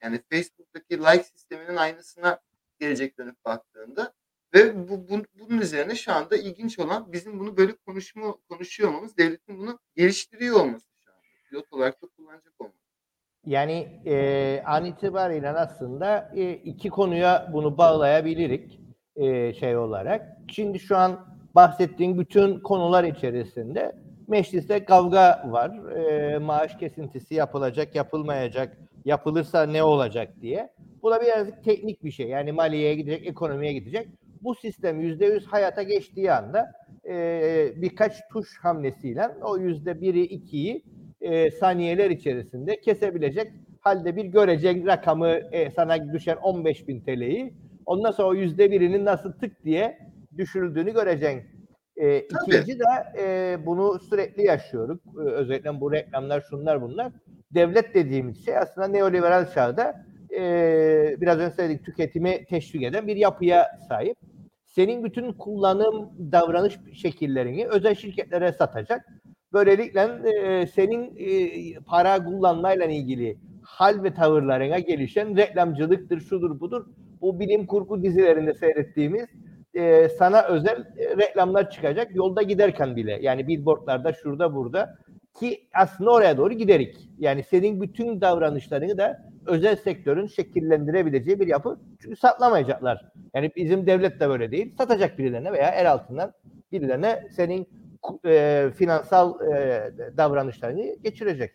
[0.02, 2.40] Yani Facebook'taki like sisteminin aynısına
[2.78, 4.12] gelecek dönüp baktığında
[4.54, 9.16] ve bu, bu, bunun üzerine şu anda ilginç olan bizim bunu böyle konuşma, konuşuyor olmamız,
[9.16, 11.20] devletin bunu geliştiriyor olması şu anda.
[11.50, 12.76] Pilot olarak da kullanacak olması.
[13.46, 18.80] Yani e, an itibariyle aslında e, iki konuya bunu bağlayabilirik
[19.16, 20.36] e, şey olarak.
[20.48, 23.96] Şimdi şu an bahsettiğim bütün konular içerisinde
[24.32, 25.70] mecliste kavga var.
[25.96, 30.72] E, maaş kesintisi yapılacak, yapılmayacak, yapılırsa ne olacak diye.
[31.02, 32.28] Bu da birazcık teknik bir şey.
[32.28, 34.08] Yani maliyeye gidecek, ekonomiye gidecek.
[34.42, 36.72] Bu sistem yüzde yüz hayata geçtiği anda
[37.08, 37.14] e,
[37.76, 40.84] birkaç tuş hamlesiyle o yüzde biri, ikiyi
[41.20, 47.54] e, saniyeler içerisinde kesebilecek halde bir görecek rakamı e, sana düşen 15 bin TL'yi
[47.86, 49.98] ondan sonra o yüzde birinin nasıl tık diye
[50.36, 51.61] düşürüldüğünü göreceksin.
[51.96, 52.84] E, ikinci de
[53.18, 54.98] e, bunu sürekli yaşıyoruz.
[55.16, 57.12] E, özellikle bu reklamlar şunlar bunlar.
[57.54, 60.04] Devlet dediğimiz şey aslında neoliberal çağda
[60.36, 60.40] e,
[61.20, 64.16] biraz önce söyledik tüketimi teşvik eden bir yapıya sahip.
[64.66, 69.06] Senin bütün kullanım davranış şekillerini özel şirketlere satacak
[69.52, 76.86] Böylelikle e, senin e, para kullanmayla ilgili hal ve tavırlarına gelişen reklamcılıktır, şudur budur.
[77.20, 79.26] Bu bilim kurgu dizilerinde seyrettiğimiz
[79.74, 83.18] e, sana özel e, reklamlar çıkacak yolda giderken bile.
[83.22, 84.98] Yani billboardlarda şurada burada
[85.40, 87.08] ki aslında oraya doğru giderik.
[87.18, 91.78] Yani senin bütün davranışlarını da özel sektörün şekillendirebileceği bir yapı.
[92.02, 93.12] Çünkü satlamayacaklar.
[93.34, 94.74] Yani bizim devlet de böyle değil.
[94.78, 96.32] Satacak birilerine veya el altından
[96.72, 97.68] birilerine senin
[98.26, 101.52] e, finansal e, davranışlarını geçirecek.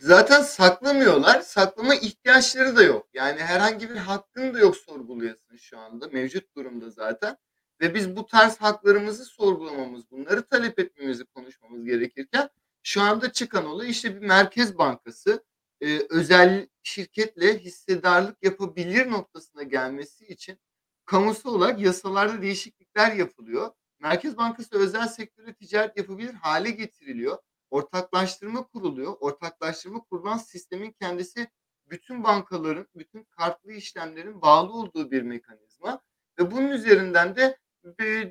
[0.00, 1.40] Zaten saklamıyorlar.
[1.40, 3.08] Saklama ihtiyaçları da yok.
[3.14, 6.08] Yani herhangi bir hakkın da yok sorguluyorsun şu anda.
[6.08, 7.36] Mevcut durumda zaten.
[7.80, 12.48] Ve biz bu tarz haklarımızı sorgulamamız, bunları talep etmemizi konuşmamız gerekirken
[12.82, 15.44] şu anda çıkan olay işte bir merkez bankası
[15.80, 20.58] e, özel şirketle hissedarlık yapabilir noktasına gelmesi için
[21.04, 23.70] kamusal olarak yasalarda değişiklikler yapılıyor.
[23.98, 27.38] Merkez Bankası özel sektöre ticaret yapabilir hale getiriliyor.
[27.70, 29.16] Ortaklaştırma kuruluyor.
[29.20, 31.48] Ortaklaştırma kurulan sistemin kendisi
[31.86, 36.02] bütün bankaların, bütün kartlı işlemlerin bağlı olduğu bir mekanizma.
[36.38, 37.58] Ve bunun üzerinden de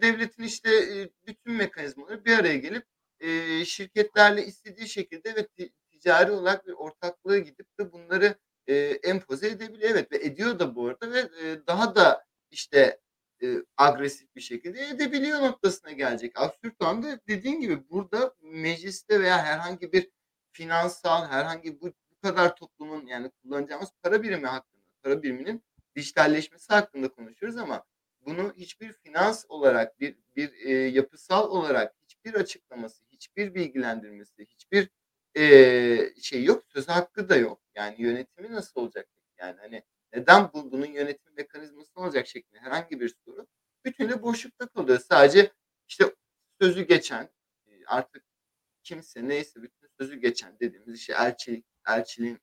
[0.02, 0.70] devletin işte
[1.28, 2.86] bütün mekanizmaları bir araya gelip
[3.66, 5.48] şirketlerle istediği şekilde ve
[5.92, 8.36] ticari olarak bir ortaklığa gidip de bunları
[9.04, 9.92] empoze edebiliyor.
[9.92, 11.30] Evet ve ediyor da bu arada ve
[11.68, 13.00] daha da işte
[13.44, 16.40] e, agresif bir şekilde edebiliyor noktasına gelecek.
[16.40, 20.10] Absürt anda dediğin gibi burada mecliste veya herhangi bir
[20.52, 25.64] finansal herhangi bu, bu kadar toplumun yani kullanacağımız para birimi hakkında, para biriminin
[25.96, 27.86] dijitalleşmesi hakkında konuşuyoruz ama
[28.26, 34.90] bunu hiçbir finans olarak bir bir e, yapısal olarak hiçbir açıklaması, hiçbir bilgilendirmesi, hiçbir
[35.36, 37.62] e, şey yok, söz hakkı da yok.
[37.76, 39.08] Yani yönetimi nasıl olacak?
[39.38, 43.48] Yani hani neden bu, bunun yönetim mekanizması olacak şeklinde herhangi bir soru
[43.86, 45.00] bütünle boşlukta kalıyor.
[45.00, 45.52] Sadece
[45.88, 46.16] işte
[46.62, 47.30] sözü geçen
[47.68, 48.24] e, artık
[48.84, 52.40] kimse neyse bütün sözü geçen dediğimiz işte elçilik, elçiliğin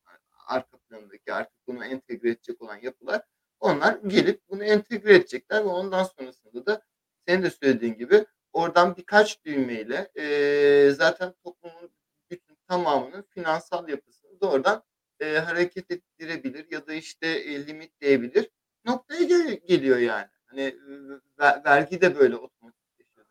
[0.46, 3.22] arka planındaki artık bunu entegre edecek olan yapılar
[3.61, 6.83] onlar gelip bunu entegre edecekler ve ondan sonrasında da
[7.26, 11.90] senin de söylediğin gibi oradan birkaç düğmeyle e, zaten toplumun
[12.31, 14.83] bütün tamamının finansal yapısını doğrudan
[15.20, 18.50] e, hareket ettirebilir ya da işte e, limitleyebilir
[18.85, 20.26] noktaya gel- geliyor yani.
[20.46, 23.26] Hani e, vergi de böyle otomatikleşiyor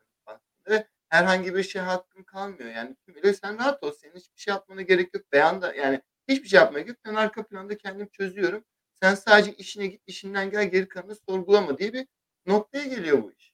[0.68, 2.70] ve herhangi bir şey hakkın kalmıyor.
[2.70, 3.92] Yani tümüyle sen rahat ol.
[3.92, 5.32] Senin hiçbir şey yapmana gerek yok.
[5.32, 6.98] Beyanda yani hiçbir şey yapmaya gerek yok.
[7.06, 8.64] Ben arka planda kendim çözüyorum.
[9.02, 12.06] Sen sadece işine git, işinden gel, geri kalanı sorgulama diye bir
[12.46, 13.52] noktaya geliyor bu iş.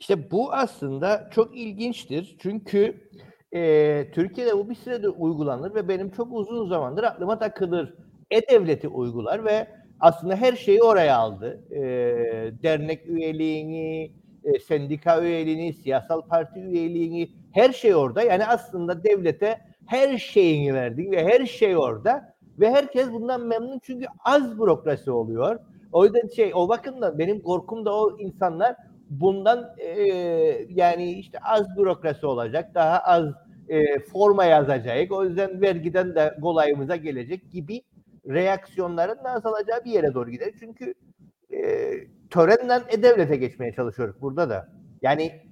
[0.00, 2.36] İşte bu aslında çok ilginçtir.
[2.40, 3.10] Çünkü
[3.54, 7.94] e, Türkiye'de bu bir süredir uygulanır ve benim çok uzun zamandır aklıma takılır.
[8.30, 9.68] E-Devleti uygular ve
[10.00, 11.60] aslında her şeyi oraya aldı.
[11.70, 11.82] E,
[12.62, 14.12] dernek üyeliğini,
[14.44, 18.22] e, sendika üyeliğini, siyasal parti üyeliğini, her şey orada.
[18.22, 22.34] Yani aslında devlete her şeyini verdik ve her şey orada.
[22.58, 25.58] Ve herkes bundan memnun çünkü az bürokrasi oluyor.
[25.92, 28.76] O yüzden şey o bakımdan benim korkum da o insanlar
[29.10, 29.88] bundan e,
[30.68, 35.12] yani işte az bürokrasi olacak, daha az e, forma yazacak.
[35.12, 37.82] O yüzden vergiden de kolayımıza gelecek gibi
[38.28, 40.52] reaksiyonların azalacağı bir yere doğru gider.
[40.58, 40.94] Çünkü
[41.52, 41.90] e,
[42.30, 44.72] törenden e-devlete geçmeye çalışıyoruz burada da.
[45.02, 45.42] Yani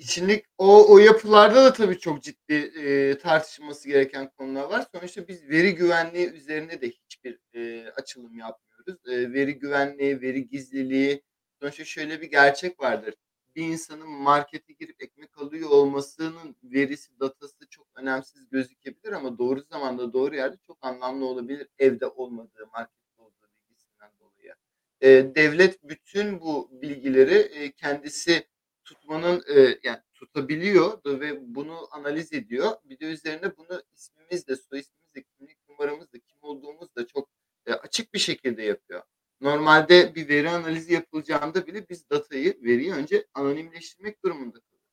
[0.00, 4.86] Şimdi o, o yapılarda da tabii çok ciddi e, tartışılması gereken konular var.
[4.94, 9.08] Sonuçta biz veri güvenliği üzerine de hiçbir e, açılım yapmıyoruz.
[9.08, 11.22] E, veri güvenliği, veri gizliliği.
[11.60, 13.14] Sonuçta şöyle bir gerçek vardır.
[13.56, 20.12] Bir insanın markete girip ekmek alıyor olmasının verisi, datası çok önemsiz gözükebilir ama doğru zamanda
[20.12, 21.68] doğru yerde çok anlamlı olabilir.
[21.78, 24.54] Evde olmadığı, markette olduğu bilgisinden dolayı.
[25.00, 28.48] E, devlet bütün bu bilgileri e, kendisi
[28.84, 32.70] tutmanın e, yani tutabiliyor ve bunu analiz ediyor.
[32.84, 37.28] Bir de üzerine bunu ismimizle, soy ismimizle, kimlik numaramızla, kim olduğumuz da çok
[37.66, 39.02] e, açık bir şekilde yapıyor.
[39.40, 44.90] Normalde bir veri analizi yapılacağında bile biz datayı, veriyi önce anonimleştirmek durumunda kalıyoruz.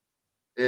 [0.58, 0.64] E,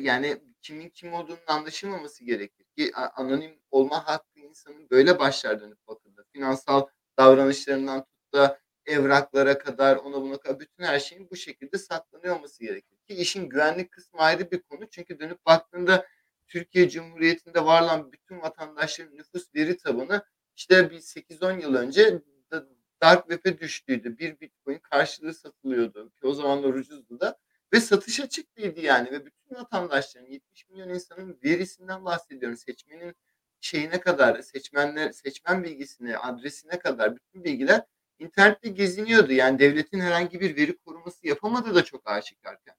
[0.00, 6.24] yani kimin kim olduğunun anlaşılmaması gerekir ki anonim olma hakkı insanın böyle başlar dönüp bakıldı.
[6.32, 6.86] Finansal
[7.18, 12.64] davranışlarından tut da evraklara kadar ona buna kadar bütün her şeyin bu şekilde saklanıyor olması
[12.64, 12.98] gerekir.
[13.08, 14.90] Ki işin güvenlik kısmı ayrı bir konu.
[14.90, 16.06] Çünkü dönüp baktığında
[16.48, 20.24] Türkiye Cumhuriyeti'nde var olan bütün vatandaşların nüfus veri tabanı
[20.56, 22.22] işte bir 8-10 yıl önce
[23.02, 24.18] Dark Web'e düştüydü.
[24.18, 26.10] Bir Bitcoin karşılığı satılıyordu.
[26.10, 27.38] Ki o zamanlar ucuzdu da.
[27.72, 29.10] Ve satış açık değildi yani.
[29.10, 32.58] Ve bütün vatandaşların 70 milyon insanın verisinden bahsediyorum.
[32.58, 33.14] Seçmenin
[33.60, 37.82] şeyine kadar, seçmenler, seçmen bilgisine, adresine kadar bütün bilgiler
[38.18, 39.32] internette geziniyordu.
[39.32, 42.74] Yani devletin herhangi bir veri koruması yapamadığı da çok aşikarken.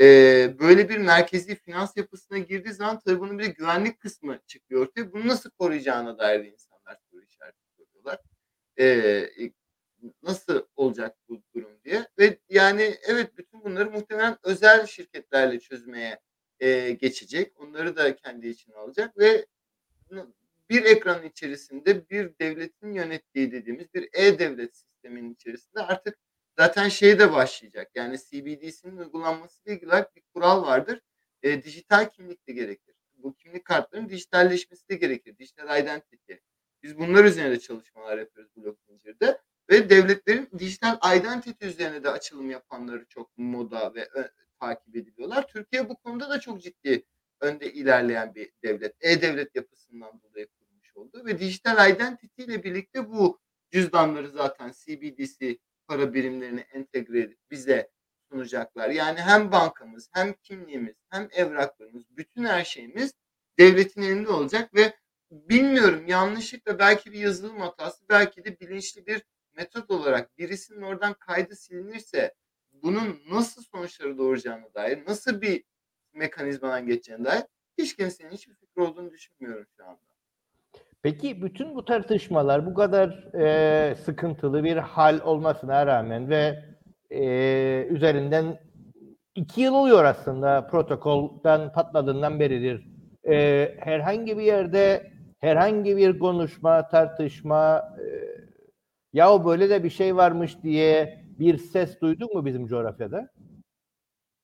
[0.00, 4.86] Ee, böyle bir merkezi finans yapısına girdiği zaman tabii bunun bir de güvenlik kısmı çıkıyor
[4.86, 5.12] ortaya.
[5.12, 8.18] Bunu nasıl koruyacağına dair de insanlar soru işareti soruyorlar.
[8.78, 9.30] Ee,
[10.22, 12.08] nasıl olacak bu durum diye.
[12.18, 16.20] Ve yani evet bütün bunları muhtemelen özel şirketlerle çözmeye
[16.60, 17.60] e, geçecek.
[17.60, 19.46] Onları da kendi içine alacak ve
[20.70, 26.18] bir ekran içerisinde bir devletin yönettiği dediğimiz bir e-devlet sisteminin içerisinde artık
[26.58, 27.90] zaten şey de başlayacak.
[27.94, 31.00] Yani CBDC'nin uygulanması ile ilgili bir kural vardır.
[31.42, 32.94] E, dijital kimlik de gerekir.
[33.16, 35.38] Bu kimlik kartlarının dijitalleşmesi de gerekir.
[35.38, 36.32] Dijital identity.
[36.82, 39.40] Biz bunlar üzerine de çalışmalar yapıyoruz Blok Zincir'de.
[39.70, 44.08] Ve devletlerin dijital identity üzerine de açılım yapanları çok moda ve
[44.60, 45.46] takip ediliyorlar.
[45.46, 47.04] Türkiye bu konuda da çok ciddi
[47.40, 48.96] önde ilerleyen bir devlet.
[49.00, 50.46] E-devlet yapısından dolayı
[50.94, 53.40] oldu ve dijital identity ile birlikte bu
[53.70, 57.90] cüzdanları zaten CBDC para birimlerini entegre edip bize
[58.30, 58.90] sunacaklar.
[58.90, 63.14] Yani hem bankamız, hem kimliğimiz, hem evraklarımız, bütün her şeyimiz
[63.58, 64.94] devletin elinde olacak ve
[65.32, 69.22] bilmiyorum yanlışlıkla belki bir yazılım hatası, belki de bilinçli bir
[69.56, 72.34] metot olarak birisinin oradan kaydı silinirse
[72.72, 75.64] bunun nasıl sonuçları doğuracağına dair, nasıl bir
[76.14, 77.42] mekanizmadan geçeceğine dair
[77.78, 80.00] hiç kimsenin hiçbir fikri olduğunu düşünmüyorum şu anda.
[81.02, 86.64] Peki bütün bu tartışmalar bu kadar e, sıkıntılı bir hal olmasına rağmen ve
[87.10, 88.60] e, üzerinden
[89.34, 92.86] iki yıl oluyor aslında protokolden patladığından beridir.
[93.28, 95.11] E, herhangi bir yerde
[95.42, 98.06] herhangi bir konuşma, tartışma e,
[99.12, 103.30] ya böyle de bir şey varmış diye bir ses duydun mu bizim coğrafyada?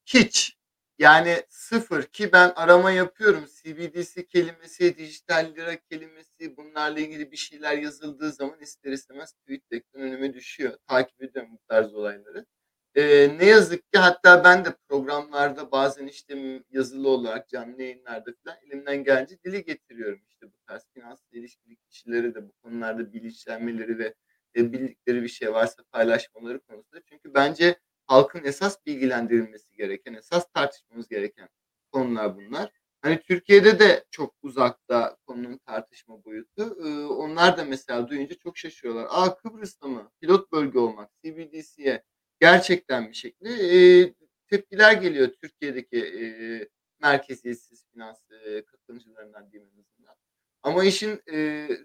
[0.07, 0.59] Hiç.
[0.99, 3.45] Yani sıfır ki ben arama yapıyorum.
[3.63, 10.35] CBDC kelimesi, dijital lira kelimesi bunlarla ilgili bir şeyler yazıldığı zaman ister istemez tweet'ten önüme
[10.35, 10.79] düşüyor.
[10.87, 12.47] Takip ediyorum bu tarz olayları.
[12.99, 18.59] Ee, ne yazık ki hatta ben de programlarda bazen işte yazılı olarak canlı yayınlarda falan
[18.67, 20.21] elimden gelince dili getiriyorum.
[20.29, 24.15] işte bu tarz finansla ilişkili kişileri de bu konularda bilinçlenmeleri ve
[24.57, 27.03] e, bildikleri bir şey varsa paylaşmaları konusunda.
[27.05, 31.49] Çünkü bence halkın esas bilgilendirilmesi gereken, esas tartışmamız gereken
[31.93, 32.73] konular bunlar.
[33.03, 36.77] Hani Türkiye'de de çok uzakta konunun tartışma boyutu.
[36.85, 39.07] Ee, onlar da mesela duyunca çok şaşırıyorlar.
[39.11, 40.11] Aa Kıbrıs'ta mı?
[40.21, 42.03] Pilot bölge olmak, CBDC'ye
[42.41, 44.15] gerçekten bir şekilde e,
[44.47, 46.25] tepkiler geliyor Türkiye'deki e,
[47.01, 49.71] merkeziyetsiz finans e, katılımcılarından diyeyim.
[50.63, 51.37] Ama işin e,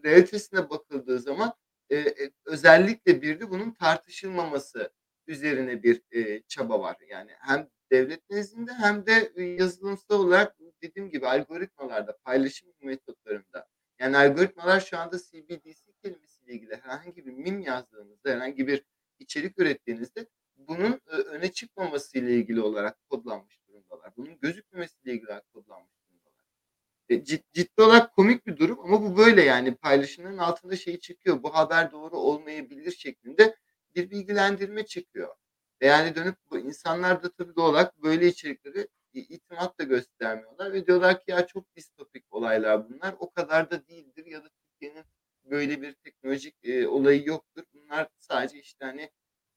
[0.03, 1.53] realitesine bakıldığı zaman
[1.91, 4.93] e, özellikle bir de bunun tartışılmaması
[5.27, 6.97] üzerine bir e, çaba var.
[7.09, 13.67] Yani hem devlet nezdinde hem de yazılımsal olarak dediğim gibi algoritmalarda, paylaşım metotlarında.
[13.99, 18.85] Yani algoritmalar şu anda CBDC kelimesiyle ilgili herhangi bir mim yazdığınızda, herhangi bir
[19.19, 20.27] içerik ürettiğinizde
[20.57, 24.13] bunun e, öne çıkmaması ile ilgili olarak kodlanmış durumdalar.
[24.17, 26.45] Bunun gözükmemesiyle ilgili olarak kodlanmış durumdalar.
[27.09, 31.43] E, cid, ciddi olarak komik bir durum ama bu böyle yani paylaşımların altında şey çıkıyor.
[31.43, 33.55] Bu haber doğru olmayabilir şeklinde
[33.95, 35.35] bir bilgilendirme çıkıyor.
[35.81, 40.87] Ve yani dönüp bu insanlar da tabii doğal olarak böyle içerikleri itimat da göstermiyorlar ve
[40.87, 43.15] diyorlar ki ya çok distopik olaylar bunlar.
[43.19, 45.05] O kadar da değildir ya da Türkiye'nin
[45.45, 47.63] böyle bir teknolojik e, olayı yoktur.
[47.73, 49.11] Bunlar sadece işte hani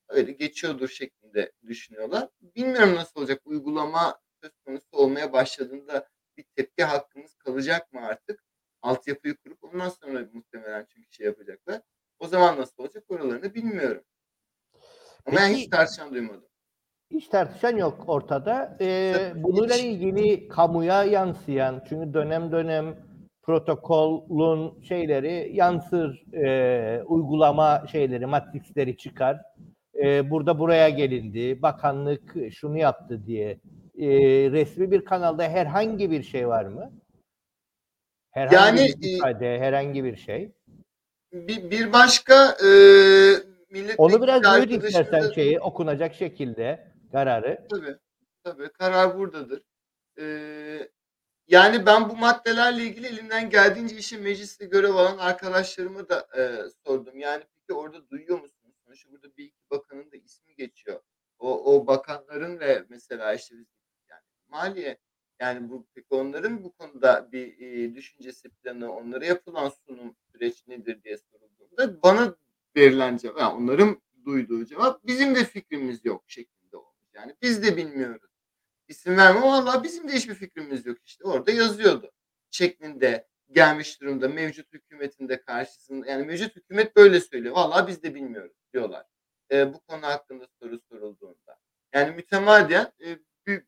[0.09, 2.29] öyle geçiyordur şeklinde düşünüyorlar.
[2.41, 3.41] Bilmiyorum nasıl olacak.
[3.45, 8.45] Uygulama söz konusu olmaya başladığında bir tepki hakkımız kalacak mı artık?
[8.83, 11.81] Altyapıyı kurup ondan sonra muhtemelen çünkü şey yapacaklar.
[12.19, 14.03] O zaman nasıl olacak oralarını bilmiyorum.
[15.27, 16.49] Ama Peki, hiç tartışan duymadım.
[17.11, 18.77] Hiç tartışan yok ortada.
[18.81, 22.97] Ee, bununla ilgili kamuya yansıyan, çünkü dönem dönem
[23.43, 29.41] protokolün şeyleri yansır, e, uygulama şeyleri, matrisleri çıkar.
[30.03, 33.51] E, burada buraya gelindi, bakanlık şunu yaptı diye.
[33.99, 34.09] E,
[34.51, 36.93] resmi bir kanalda herhangi bir şey var mı?
[38.31, 40.53] Herhangi yani, bir ifade, herhangi bir şey.
[41.33, 42.71] Bir, bir başka e,
[43.99, 47.67] Onu biraz büyüt istersen şeyi okunacak şekilde kararı.
[47.71, 47.97] Tabii.
[48.47, 48.69] Tabii.
[48.69, 49.63] Karar buradadır.
[50.19, 50.89] Ee,
[51.49, 56.43] yani ben bu maddelerle ilgili elimden geldiğince işi mecliste görev alan arkadaşlarıma da e,
[56.87, 57.19] sordum.
[57.19, 58.56] Yani peki orada duyuyor musunuz?
[58.97, 61.01] Sonuçta burada bir iki bakanın da ismi geçiyor.
[61.39, 63.55] O, o bakanların ve mesela işte
[64.11, 64.99] yani maliye
[65.41, 71.03] yani bu peki onların bu konuda bir e, düşüncesi planı, onlara yapılan sunum süreç nedir
[71.03, 72.37] diye sorulduğunda bana
[72.77, 77.09] verilen cevap, yani onların duyduğu cevap bizim de fikrimiz yok şeklinde olmuş.
[77.15, 78.31] Yani biz de bilmiyoruz.
[78.89, 82.13] İsim verme valla bizim de hiçbir fikrimiz yok işte orada yazıyordu
[82.51, 87.55] şeklinde gelmiş durumda mevcut hükümetinde karşısında yani mevcut hükümet böyle söylüyor.
[87.55, 89.07] Valla biz de bilmiyoruz diyorlar.
[89.53, 91.59] E, bu konu hakkında soru sorulduğunda.
[91.95, 93.63] Yani mütemadiyen e, bir,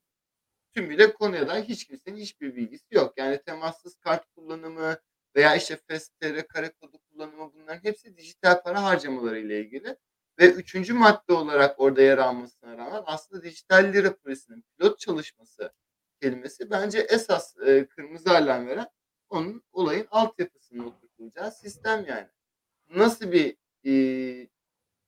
[0.74, 3.14] tümüyle konuya dair hiç kimsenin hiçbir bilgisi yok.
[3.16, 4.96] Yani temassız kart kullanımı
[5.36, 9.96] veya işte FESTR, kare kodu kullanımı bunların hepsi dijital para harcamaları ile ilgili.
[10.38, 15.72] Ve üçüncü madde olarak orada yer almasına rağmen aslında dijital lira projesinin pilot çalışması
[16.20, 18.86] kelimesi bence esas e, kırmızı alarm veren
[19.28, 22.28] onun olayın altyapısının oturtulacağı sistem yani.
[22.94, 23.56] Nasıl bir
[23.86, 24.48] e,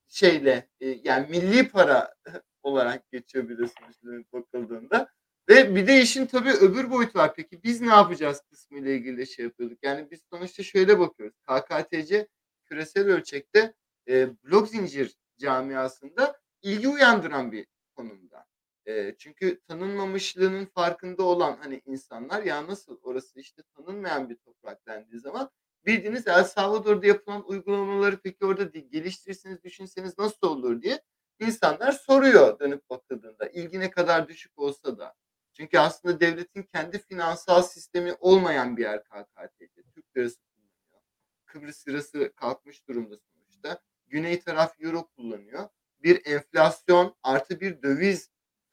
[0.08, 2.14] şeyle e, yani milli para
[2.62, 5.10] olarak geçiyor sonuçta bakıldığında
[5.48, 7.34] ve bir de işin tabii öbür boyutu var.
[7.34, 9.78] Peki biz ne yapacağız kısmı ile ilgili şey yapıyorduk.
[9.82, 11.36] Yani biz sonuçta şöyle bakıyoruz.
[11.48, 12.28] KKTC
[12.64, 13.74] küresel ölçekte
[14.08, 17.66] e, blok zincir camiasında ilgi uyandıran bir
[17.96, 18.46] konumda.
[18.90, 25.20] E, çünkü tanınmamışlığının farkında olan hani insanlar ya nasıl orası işte tanınmayan bir toprak dendiği
[25.20, 25.50] zaman
[25.86, 31.02] bildiğiniz El Salvador'da yapılan uygulamaları peki orada geliştirirseniz düşünseniz nasıl olur diye
[31.40, 33.46] insanlar soruyor dönüp bakıldığında.
[33.48, 35.14] ilgi ne kadar düşük olsa da.
[35.52, 39.82] Çünkü aslında devletin kendi finansal sistemi olmayan bir yer KKTC.
[39.94, 41.02] Türk lirası kullanıyor.
[41.44, 43.80] Kıbrıs lirası kalkmış durumda sonuçta.
[44.06, 45.68] Güney taraf euro kullanıyor.
[46.02, 48.30] Bir enflasyon artı bir döviz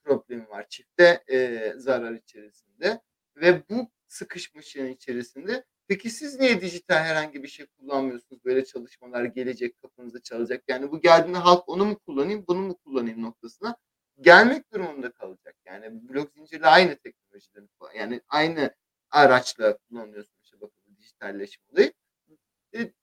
[0.08, 0.66] problemi var.
[0.70, 3.02] Çifte e, zarar içerisinde.
[3.36, 8.46] Ve bu sıkışmışlığın içerisinde Peki siz niye dijital herhangi bir şey kullanmıyorsunuz?
[8.46, 10.64] Böyle çalışmalar gelecek, kapınızı çalacak.
[10.68, 13.78] Yani bu geldiğinde halk onu mu kullanayım, bunu mu kullanayım noktasına
[14.22, 15.56] gelmek durumunda kalacak.
[15.66, 18.76] Yani blok zincirle aynı teknolojiden yani aynı
[19.12, 21.94] araçla kullanıyorsunuz işte bakın dijitalleşme olayı.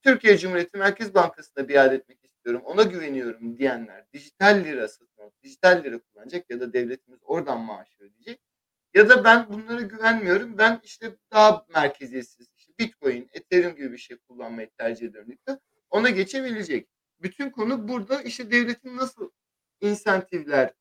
[0.02, 5.98] Türkiye Cumhuriyeti Merkez Bankası'na biat etmek istiyorum, ona güveniyorum diyenler dijital lira satın dijital lira
[5.98, 8.40] kullanacak ya da devletimiz oradan maaş ödeyecek.
[8.94, 10.58] Ya da ben bunlara güvenmiyorum.
[10.58, 15.32] Ben işte daha merkeziyetsiz, işte Bitcoin, Ethereum gibi bir şey kullanmayı tercih ediyorum.
[15.90, 16.88] Ona geçebilecek.
[17.20, 19.30] Bütün konu burada işte devletin nasıl
[19.80, 20.74] insentifler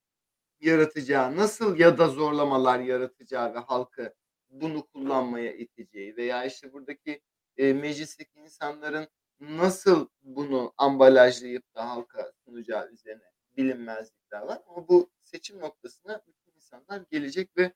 [0.59, 4.13] yaratacağı, nasıl ya da zorlamalar yaratacağı ve halkı
[4.49, 7.21] bunu kullanmaya iteceği veya işte buradaki
[7.57, 9.07] e, meclisteki insanların
[9.49, 13.23] nasıl bunu ambalajlayıp da halka sunacağı üzerine
[13.57, 14.61] bilinmezlikler var.
[14.67, 17.73] Ama bu seçim noktasına bütün insanlar gelecek ve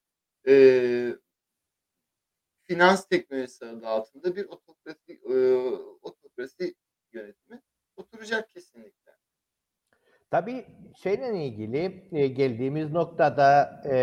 [0.47, 0.53] e,
[2.68, 5.36] finans teknolojisi adı altında bir otokrasi, e,
[6.01, 6.76] otokrasi
[7.13, 7.61] yönetimi
[7.95, 9.11] oturacak kesinlikle.
[10.32, 10.65] Tabii
[11.03, 13.95] şeyle ilgili e, geldiğimiz noktada e,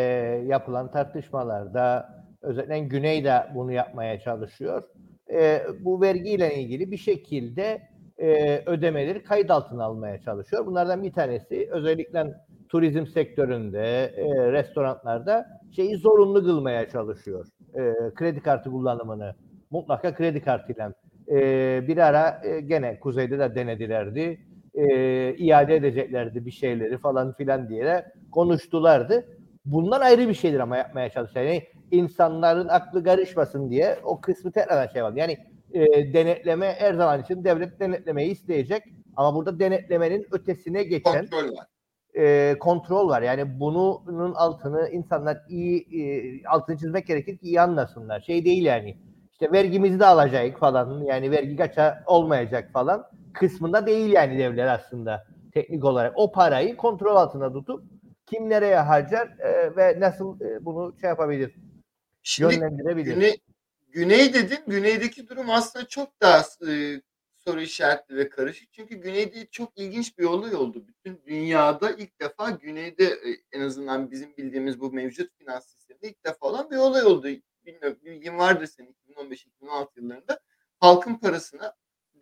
[0.47, 4.83] yapılan tartışmalarda özellikle Güney de bunu yapmaya çalışıyor.
[5.33, 7.83] E, bu vergiyle ilgili bir şekilde
[8.18, 10.66] e, ödemeleri kayıt altına almaya çalışıyor.
[10.66, 12.35] Bunlardan bir tanesi özellikle
[12.68, 15.47] turizm sektöründe, e, restoranlarda
[15.77, 17.47] şeyi zorunlu kılmaya çalışıyor.
[17.75, 19.35] E, kredi kartı kullanımını
[19.70, 20.93] mutlaka kredi kartıyla.
[21.29, 21.39] E,
[21.89, 24.41] bir ara e, gene kuzeyde de denedilerdi.
[24.75, 29.25] E, iade edeceklerdi bir şeyleri falan filan diye konuştulardı.
[29.64, 31.47] Bunlar ayrı bir şeydir ama yapmaya çalışıyor.
[31.47, 35.12] Yani insanların aklı karışmasın diye o kısmı tekrar şey var.
[35.16, 35.39] Yani
[35.72, 38.82] e, denetleme her zaman için devlet denetlemeyi isteyecek
[39.16, 41.66] ama burada denetlemenin ötesine geçen Kontrol var.
[42.14, 43.22] e, kontrol var.
[43.22, 48.20] Yani bunun altını insanlar iyi e, altını çizmek gerekir ki iyi anlasınlar.
[48.20, 48.97] Şey değil yani.
[49.32, 51.05] İşte vergimizi de alacak falan.
[51.05, 55.24] Yani vergi kaça olmayacak falan kısmında değil yani devlet aslında
[55.55, 56.12] teknik olarak.
[56.16, 57.85] O parayı kontrol altında tutup
[58.26, 61.55] kim nereye harcar e, ve nasıl e, bunu şey yapabilir,
[62.25, 63.14] Şimdi yönlendirebilir.
[63.14, 63.41] Güney,
[63.89, 64.59] Güney dedin.
[64.66, 67.01] Güneydeki durum aslında çok daha e,
[67.37, 68.72] soru işaretli ve karışık.
[68.72, 70.85] Çünkü Güney'de çok ilginç bir olay oldu.
[70.89, 76.25] Bütün dünyada ilk defa Güney'de e, en azından bizim bildiğimiz bu mevcut finans sisteminde ilk
[76.25, 77.29] defa olan bir olay oldu.
[77.66, 78.97] Bilmiyorum bilgin vardır senin
[79.62, 80.41] 2015-2016 yıllarında.
[80.81, 81.75] Halkın parasına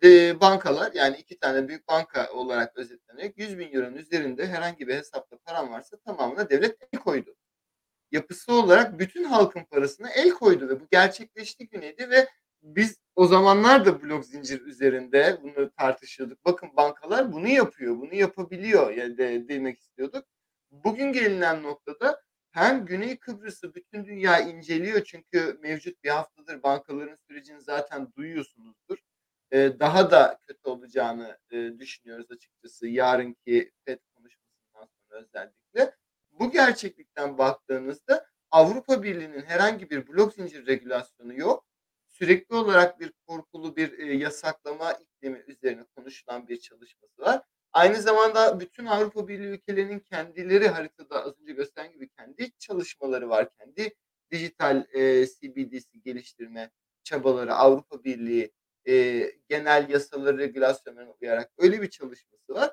[0.03, 4.95] de bankalar yani iki tane büyük banka olarak özetlenerek 100 bin euronun üzerinde herhangi bir
[4.95, 7.35] hesapta param varsa tamamına devlet el koydu
[8.13, 12.29] yapısı olarak bütün halkın parasına el koydu ve bu gerçekleşti Güney'de ve
[12.63, 16.45] biz o zamanlar da blok zincir üzerinde bunu tartışıyorduk.
[16.45, 20.25] Bakın bankalar bunu yapıyor, bunu yapabiliyor yani de, demek istiyorduk.
[20.71, 27.61] Bugün gelinen noktada hem Güney Kıbrıs'ı bütün dünya inceliyor çünkü mevcut bir haftadır bankaların sürecini
[27.61, 28.97] zaten duyuyorsunuzdur.
[29.51, 35.95] Ee, daha da kötü olacağını e, düşünüyoruz açıkçası yarınki FED konuşmasından sonra özellikle
[36.39, 41.65] bu gerçeklikten baktığınızda Avrupa Birliği'nin herhangi bir blok zincir regülasyonu yok.
[42.09, 47.41] Sürekli olarak bir korkulu bir e, yasaklama iklimi üzerine konuşulan bir çalışması var.
[47.73, 53.49] Aynı zamanda bütün Avrupa Birliği ülkelerinin kendileri haritada az önce gösteren gibi kendi çalışmaları var.
[53.59, 53.95] Kendi
[54.31, 56.71] dijital e, CBDC geliştirme
[57.03, 58.51] çabaları Avrupa Birliği
[58.87, 58.93] e,
[59.49, 62.71] genel yasaları, regülasyonlarına uyarak öyle bir çalışması var.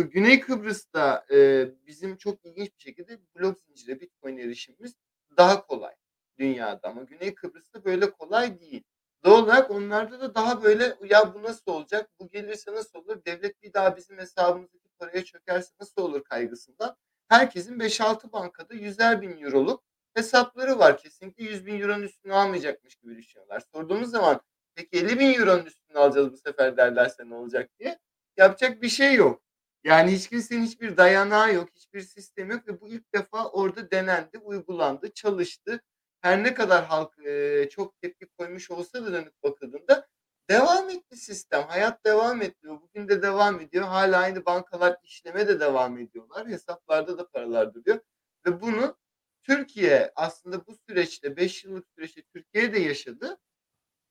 [0.00, 4.94] Güney Kıbrıs'ta e, bizim çok ilginç bir şekilde blok zincire Bitcoin erişimimiz
[5.36, 5.94] daha kolay
[6.38, 8.82] dünyada ama Güney Kıbrıs'ta böyle kolay değil.
[9.24, 13.62] Doğal olarak onlarda da daha böyle ya bu nasıl olacak, bu gelirse nasıl olur, devlet
[13.62, 16.96] bir daha bizim hesabımızdaki paraya çökerse nasıl olur kaygısından
[17.28, 19.82] herkesin 5-6 bankada 100'er bin euroluk
[20.14, 20.98] hesapları var.
[20.98, 23.62] Kesinlikle 100 bin euronun üstüne almayacakmış gibi düşünüyorlar.
[23.74, 24.40] Sorduğumuz zaman
[24.74, 27.98] peki 50 bin euronun üstüne alacağız bu sefer derlerse ne olacak diye
[28.36, 29.42] yapacak bir şey yok.
[29.84, 34.38] Yani hiç kimsenin hiçbir dayanağı yok, hiçbir sistem yok ve bu ilk defa orada denendi,
[34.38, 35.80] uygulandı, çalıştı.
[36.20, 40.08] Her ne kadar halk e, çok tepki koymuş olsa da dönüp bakıldığında
[40.50, 41.62] devam etti sistem.
[41.62, 42.80] Hayat devam ediyor.
[42.82, 43.84] Bugün de devam ediyor.
[43.84, 46.48] Hala aynı bankalar işleme de devam ediyorlar.
[46.48, 48.00] Hesaplarda da paralar duruyor.
[48.46, 48.96] Ve bunu
[49.42, 53.38] Türkiye aslında bu süreçte 5 yıllık süreçte Türkiye de yaşadı.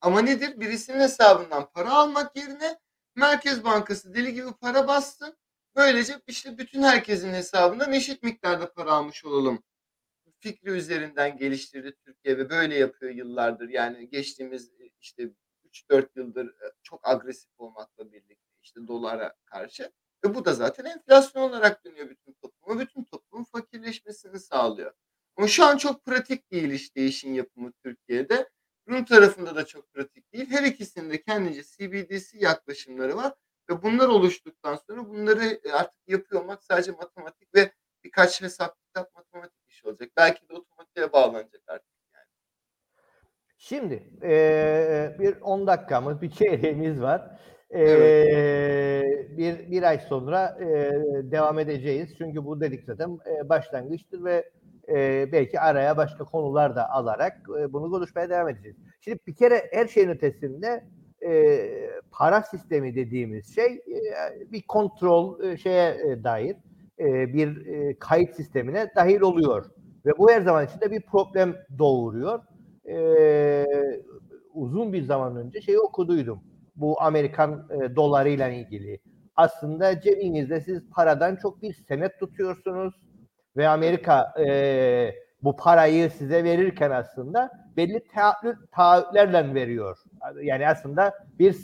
[0.01, 0.59] Ama nedir?
[0.59, 2.79] Birisinin hesabından para almak yerine
[3.15, 5.37] Merkez Bankası deli gibi para bastı
[5.75, 9.63] Böylece işte bütün herkesin hesabından eşit miktarda para almış olalım.
[10.39, 13.69] Fikri üzerinden geliştirdi Türkiye ve böyle yapıyor yıllardır.
[13.69, 15.31] Yani geçtiğimiz e, işte
[15.65, 19.91] 3-4 yıldır e, çok agresif olmakla birlikte işte dolara karşı.
[20.25, 22.79] Ve bu da zaten enflasyon olarak dönüyor bütün topluma.
[22.79, 24.93] Bütün toplumun fakirleşmesini sağlıyor.
[25.37, 28.49] Ama şu an çok pratik değil işte işin yapımı Türkiye'de.
[28.89, 30.49] Rum tarafında da çok pratik değil.
[30.49, 33.33] Her ikisinde kendince CBDC yaklaşımları var.
[33.71, 37.71] Ve bunlar oluştuktan sonra bunları e, artık yapıyor olmak sadece matematik ve
[38.03, 40.09] birkaç hesap kitap matematik işi olacak.
[40.17, 41.87] Belki de otomatiğe bağlanacak artık.
[42.13, 42.25] Yani.
[43.57, 47.39] Şimdi e, bir 10 dakikamız, bir çeyreğimiz var.
[47.69, 49.37] E, evet.
[49.37, 50.91] bir, bir ay sonra e,
[51.31, 52.15] devam edeceğiz.
[52.17, 54.51] Çünkü bu dedik zaten e, başlangıçtır ve
[54.89, 58.77] e, belki araya başka konular da alarak e, bunu konuşmaya devam edeceğiz.
[59.01, 60.83] Şimdi bir kere her şeyin ötesinde
[61.25, 61.69] e,
[62.11, 66.55] para sistemi dediğimiz şey e, bir kontrol e, şeye e, dair
[66.99, 69.65] e, bir e, kayıt sistemine dahil oluyor
[70.05, 72.39] ve bu her zaman içinde bir problem doğuruyor.
[72.89, 73.65] E,
[74.53, 76.43] uzun bir zaman önce şeyi okuduydum.
[76.75, 78.99] Bu Amerikan e, dolarıyla ilgili.
[79.35, 82.93] Aslında cebinizde siz paradan çok bir senet tutuyorsunuz
[83.57, 85.13] ve Amerika e,
[85.43, 88.03] bu parayı size verirken aslında belli
[88.71, 89.97] taahhütlerle veriyor.
[90.41, 91.55] Yani aslında bir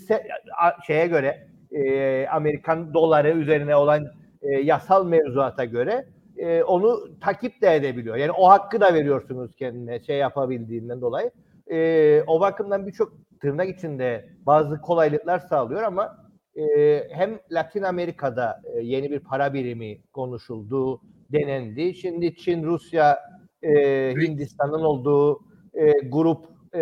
[0.88, 4.06] şeye göre e, Amerikan doları üzerine olan
[4.42, 6.06] e, yasal mevzuata göre
[6.38, 8.16] e, onu takip de edebiliyor.
[8.16, 11.32] Yani o hakkı da veriyorsunuz kendine şey yapabildiğinden dolayı.
[11.72, 16.18] E, o bakımdan birçok tırnak içinde bazı kolaylıklar sağlıyor ama
[16.56, 16.64] e,
[17.12, 21.02] hem Latin Amerika'da e, yeni bir para birimi konuşuldu
[21.32, 21.94] denendi.
[21.94, 23.20] Şimdi Çin, Rusya,
[23.68, 25.40] e, Hindistan'ın olduğu
[25.74, 26.46] e, grup
[26.76, 26.82] e,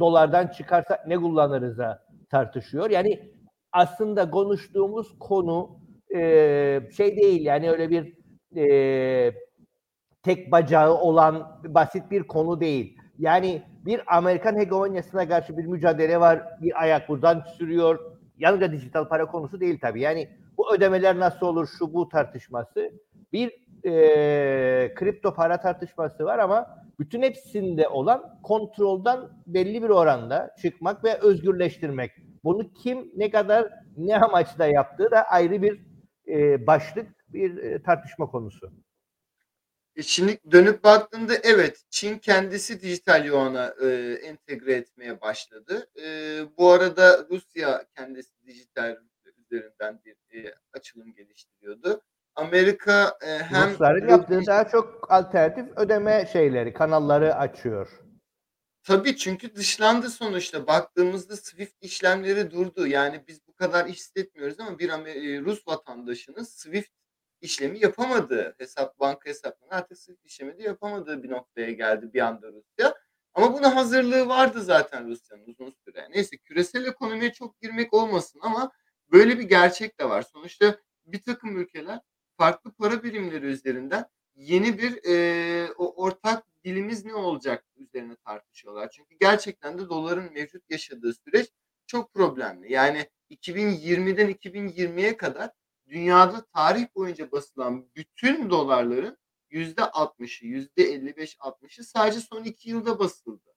[0.00, 2.90] dolardan çıkarsa ne kullanırız da tartışıyor.
[2.90, 3.32] Yani
[3.72, 5.78] aslında konuştuğumuz konu
[6.14, 6.20] e,
[6.96, 8.16] şey değil yani öyle bir
[8.56, 9.34] e,
[10.22, 12.98] tek bacağı olan basit bir konu değil.
[13.18, 16.42] Yani bir Amerikan hegemonyasına karşı bir mücadele var.
[16.62, 17.98] Bir ayak buradan sürüyor.
[18.38, 20.00] Yalnızca dijital para konusu değil tabii.
[20.00, 20.28] Yani
[20.58, 22.90] bu ödemeler nasıl olur şu bu tartışması.
[23.32, 31.04] Bir e, kripto para tartışması var ama bütün hepsinde olan kontrolden belli bir oranda çıkmak
[31.04, 32.12] ve özgürleştirmek.
[32.44, 35.80] Bunu kim ne kadar ne amaçla yaptığı da ayrı bir
[36.28, 38.72] e, başlık, bir e, tartışma konusu.
[39.96, 43.86] E şimdi dönüp baktığında evet Çin kendisi dijital yuana e,
[44.22, 45.90] entegre etmeye başladı.
[46.02, 46.08] E,
[46.58, 48.96] bu arada Rusya kendisi dijital
[49.36, 52.02] üzerinden bir e, açılım geliştiriyordu.
[52.36, 57.88] Amerika e, hem Rusların yaptığı daha çok alternatif ödeme şeyleri, kanalları açıyor.
[58.82, 60.66] Tabii çünkü dışlandı sonuçta.
[60.66, 62.86] Baktığımızda Swift işlemleri durdu.
[62.86, 64.90] Yani biz bu kadar hissetmiyoruz ama bir
[65.44, 66.90] Rus vatandaşının Swift
[67.40, 72.48] işlemi yapamadığı hesap banka hesaplarını artık Swift işlemi de yapamadığı bir noktaya geldi bir anda
[72.52, 72.94] Rusya.
[73.34, 76.08] Ama buna hazırlığı vardı zaten Rusya'nın uzun süre.
[76.10, 78.72] Neyse küresel ekonomiye çok girmek olmasın ama
[79.12, 80.22] böyle bir gerçek de var.
[80.22, 80.76] Sonuçta
[81.06, 82.00] bir takım ülkeler
[82.36, 84.06] farklı para birimleri üzerinden
[84.36, 88.90] yeni bir e, o ortak dilimiz ne olacak üzerine tartışıyorlar.
[88.90, 91.48] Çünkü gerçekten de doların mevcut yaşadığı süreç
[91.86, 92.72] çok problemli.
[92.72, 95.50] Yani 2020'den 2020'ye kadar
[95.88, 99.18] dünyada tarih boyunca basılan bütün dolarların
[99.50, 103.54] yüzde 60'ı, yüzde 55-60'ı sadece son iki yılda basıldı.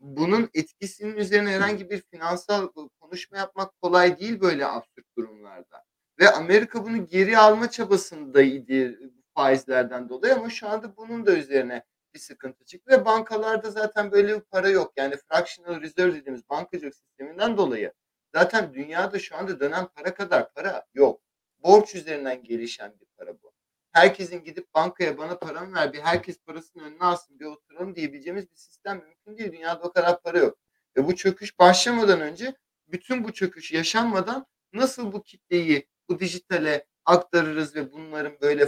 [0.00, 2.68] Bunun etkisinin üzerine herhangi bir finansal
[3.00, 5.84] konuşma yapmak kolay değil böyle absürt durumlarda.
[6.20, 8.98] Ve Amerika bunu geri alma çabasındaydı
[9.34, 14.36] faizlerden dolayı ama şu anda bunun da üzerine bir sıkıntı çıktı ve bankalarda zaten böyle
[14.36, 14.92] bir para yok.
[14.96, 17.92] Yani fractional reserve dediğimiz bankacılık sisteminden dolayı
[18.34, 21.20] zaten dünyada şu anda dönen para kadar para yok.
[21.58, 23.52] Borç üzerinden gelişen bir para bu.
[23.92, 28.56] Herkesin gidip bankaya bana paramı ver bir herkes parasını önüne alsın bir oturalım diyebileceğimiz bir
[28.56, 29.52] sistem mümkün değil.
[29.52, 30.58] Dünyada o kadar para yok.
[30.96, 32.54] Ve bu çöküş başlamadan önce
[32.88, 38.66] bütün bu çöküş yaşanmadan nasıl bu kitleyi bu dijitale aktarırız ve bunların böyle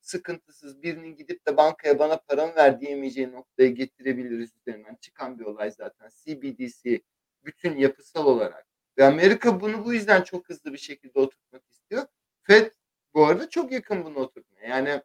[0.00, 5.70] sıkıntısız birinin gidip de bankaya bana paramı ver diyemeyeceği noktaya getirebiliriz üzerinden çıkan bir olay
[5.70, 6.10] zaten.
[6.24, 7.00] CBDC
[7.44, 8.66] bütün yapısal olarak.
[8.98, 12.06] Ve Amerika bunu bu yüzden çok hızlı bir şekilde oturtmak istiyor.
[12.42, 12.70] FED
[13.14, 14.68] bu arada çok yakın bunu oturtmaya.
[14.68, 15.02] Yani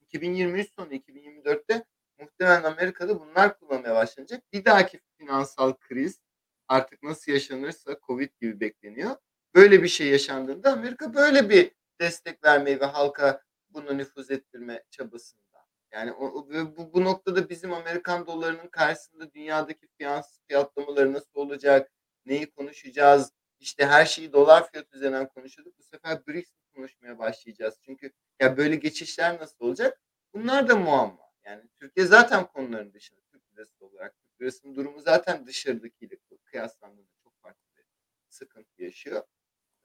[0.00, 1.84] 2023 sonu 2024'te
[2.18, 4.52] muhtemelen Amerika'da bunlar kullanmaya başlanacak.
[4.52, 6.20] Bir dahaki finansal kriz
[6.68, 9.16] artık nasıl yaşanırsa Covid gibi bekleniyor.
[9.54, 15.44] Böyle bir şey yaşandığında Amerika böyle bir destek vermeyi ve halka bunu nüfuz ettirme çabasında.
[15.92, 21.90] Yani o, bu, bu noktada bizim Amerikan dolarının karşısında dünyadaki finans fiyatlamaları nasıl olacak,
[22.26, 25.78] neyi konuşacağız, işte her şeyi dolar fiyat üzerinden konuşuyorduk.
[25.78, 27.78] Bu sefer BRICS konuşmaya başlayacağız.
[27.82, 30.00] Çünkü ya böyle geçişler nasıl olacak?
[30.34, 31.24] Bunlar da muamma.
[31.44, 34.14] Yani Türkiye zaten konuların dışında Türk lirası olarak.
[34.18, 37.84] Türk lirasının durumu zaten dışarıdakiyle kıyaslandığında çok farklı bir
[38.28, 39.22] sıkıntı yaşıyor.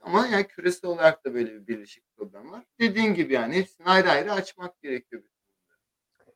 [0.01, 2.63] Ama yani küresel olarak da böyle bir birleşik problem var.
[2.79, 5.21] Dediğin gibi yani hepsini ayrı ayrı açmak gerekiyor.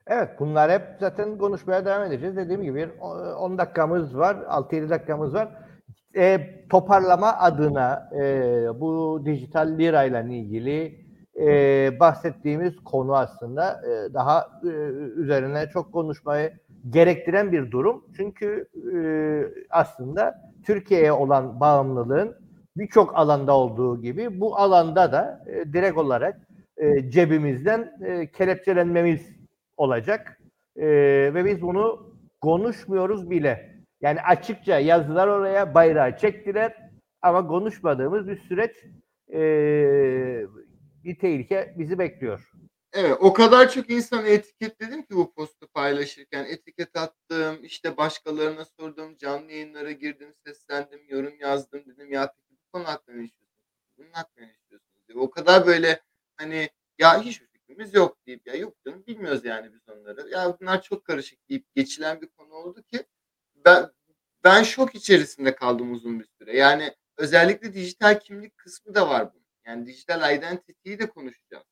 [0.08, 2.36] Evet bunlar hep zaten konuşmaya devam edeceğiz.
[2.38, 5.50] Dediğim gibi 10 dakikamız var, 6-7 dakikamız var.
[6.16, 6.40] E,
[6.70, 8.22] toparlama adına e,
[8.80, 11.06] bu dijital lirayla ilgili
[11.40, 14.68] e, bahsettiğimiz konu aslında e, daha e,
[15.22, 16.54] üzerine çok konuşmayı
[16.90, 18.06] gerektiren bir durum.
[18.18, 18.98] Çünkü e,
[19.70, 22.43] aslında Türkiye'ye olan bağımlılığın
[22.78, 26.48] birçok alanda olduğu gibi bu alanda da e, direkt olarak
[26.78, 29.22] e, cebimizden e, kelepçelenmemiz
[29.78, 30.40] olacak.
[30.76, 30.86] E,
[31.34, 33.74] ve biz bunu konuşmuyoruz bile.
[34.02, 36.90] Yani açıkça yazdılar oraya bayrağı çektiler
[37.22, 38.72] ama konuşmadığımız bir süreç
[39.34, 39.42] e,
[41.04, 42.52] bir tehlike bizi bekliyor.
[42.94, 49.18] Evet o kadar çok insanı etiketledim ki bu postu paylaşırken etiket attım işte başkalarına sordum
[49.18, 52.34] canlı yayınlara girdim seslendim yorum yazdım dedim ya
[52.74, 53.30] konu hakkında ne?
[53.98, 54.56] Bunun hakkında ne?
[55.08, 55.18] Diye.
[55.18, 56.02] O kadar böyle
[56.38, 56.70] hani
[57.00, 60.30] ya hiçbir fikrimiz yok deyip ya yok canım bilmiyoruz yani biz onları.
[60.30, 63.06] Ya bunlar çok karışık deyip geçilen bir konu oldu ki
[63.56, 63.92] ben
[64.44, 66.58] ben şok içerisinde kaldım uzun bir süre.
[66.58, 69.44] Yani özellikle dijital kimlik kısmı da var bunun.
[69.66, 71.66] Yani dijital identity'yi de konuşacağız.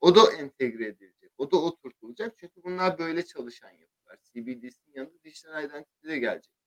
[0.00, 1.32] O da entegre edilecek.
[1.38, 2.38] O da oturtulacak.
[2.38, 4.18] Çünkü bunlar böyle çalışan yapılar.
[4.22, 6.57] CBDC'nin yanında dijital identity de gelecek.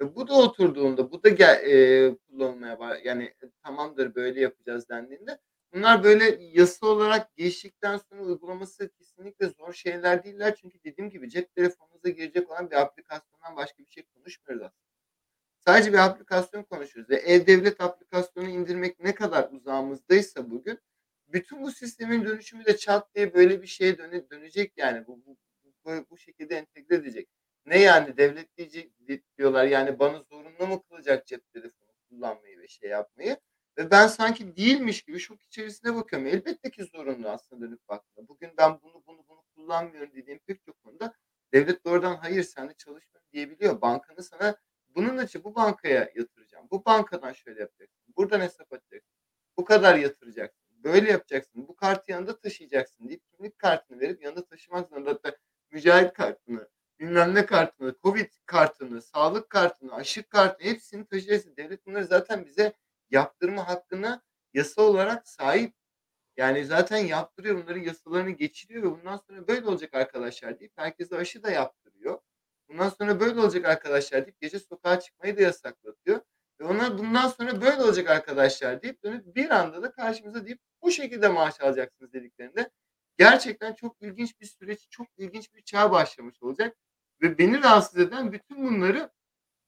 [0.00, 3.00] Ve bu da oturduğunda, bu da gel, e, kullanılmaya.
[3.04, 5.38] Yani tamamdır böyle yapacağız dendiğinde
[5.72, 10.54] Bunlar böyle yasa olarak geçtikten sonra uygulaması kesinlikle zor şeyler değiller.
[10.60, 14.90] Çünkü dediğim gibi cep telefonunuza girecek olan bir aplikasyondan başka bir şey konuşmuyoruz aslında.
[15.66, 17.10] Sadece bir aplikasyon konuşuyoruz.
[17.10, 20.78] Ve e-devlet aplikasyonu indirmek ne kadar uzağımızdaysa bugün
[21.28, 25.06] bütün bu sistemin dönüşümü de çat diye böyle bir şeye döne, dönecek yani.
[25.06, 25.36] Bu, bu,
[25.84, 27.28] bu, bu şekilde entegre edecek.
[27.70, 28.92] Ne yani devlet diyecek
[29.38, 33.36] diyorlar yani bana zorunlu mu kılacak cep telefonu kullanmayı ve şey yapmayı.
[33.78, 36.28] Ve ben sanki değilmiş gibi şok içerisine bakıyorum.
[36.28, 38.28] Elbette ki zorunlu aslında dönüp baktığında.
[38.28, 41.14] Bugün ben bunu bunu bunu kullanmıyorum dediğim pek çok konuda
[41.52, 43.80] devlet doğrudan hayır sen de çalışma diyebiliyor.
[43.80, 44.56] Bankanı sana
[44.94, 46.66] bunun için bu bankaya yatıracağım.
[46.70, 48.14] Bu bankadan şöyle yapacaksın.
[48.16, 49.14] Buradan hesap açacaksın.
[49.56, 50.60] Bu kadar yatıracaksın.
[50.84, 51.68] Böyle yapacaksın.
[51.68, 55.10] Bu kartı yanında taşıyacaksın deyip kimlik kartını verip yanında taşımak zorunda.
[55.10, 55.36] Hatta
[55.70, 56.68] mücahit kartını,
[57.00, 61.56] bilmem ne kartını, covid kartını, sağlık kartını, aşı kartını hepsini taşıyacaksın.
[61.56, 62.72] Devlet bunları zaten bize
[63.10, 64.22] yaptırma hakkına
[64.54, 65.74] yasa olarak sahip.
[66.36, 67.62] Yani zaten yaptırıyor.
[67.62, 72.18] Bunların yasalarını geçiriyor ve bundan sonra böyle olacak arkadaşlar deyip herkese aşı da yaptırıyor.
[72.68, 76.20] Bundan sonra böyle olacak arkadaşlar deyip gece sokağa çıkmayı da yasaklatıyor.
[76.60, 80.90] Ve ona bundan sonra böyle olacak arkadaşlar deyip dönüp bir anda da karşımıza deyip bu
[80.90, 82.70] şekilde maaş alacaksınız dediklerinde
[83.18, 86.76] gerçekten çok ilginç bir süreç, çok ilginç bir çağ başlamış olacak.
[87.22, 89.10] Ve beni rahatsız eden bütün bunları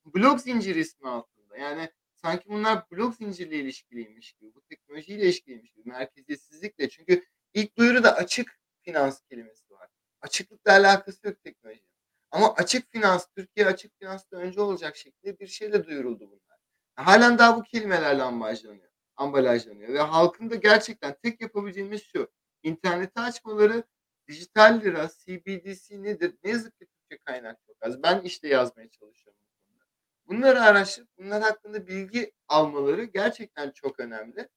[0.05, 1.57] blok zinciri ismi altında.
[1.57, 6.89] Yani sanki bunlar blok zincirle ilişkiliymiş gibi, bu teknolojiyle ilişkiliymiş gibi, merkeziyetsizlikle.
[6.89, 7.25] Çünkü
[7.55, 9.89] ilk duyuruda açık finans kelimesi var.
[10.21, 11.93] Açıklıkla alakası yok teknolojinin.
[12.31, 16.59] Ama açık finans, Türkiye açık finansla önce olacak şekilde bir şeyle duyuruldu bunlar.
[16.95, 19.93] Halen daha bu kelimelerle ambalajlanıyor, ambalajlanıyor.
[19.95, 22.31] Ve halkın da gerçekten tek yapabileceğimiz şu,
[22.63, 23.85] interneti açmaları,
[24.29, 26.35] dijital lira, CBDC nedir?
[26.45, 28.03] Ne yazık ki Türkçe kaynak çok az.
[28.03, 29.41] Ben işte yazmaya çalışıyorum.
[30.27, 34.49] Bunları araştırıp bunlar hakkında bilgi almaları gerçekten çok önemli.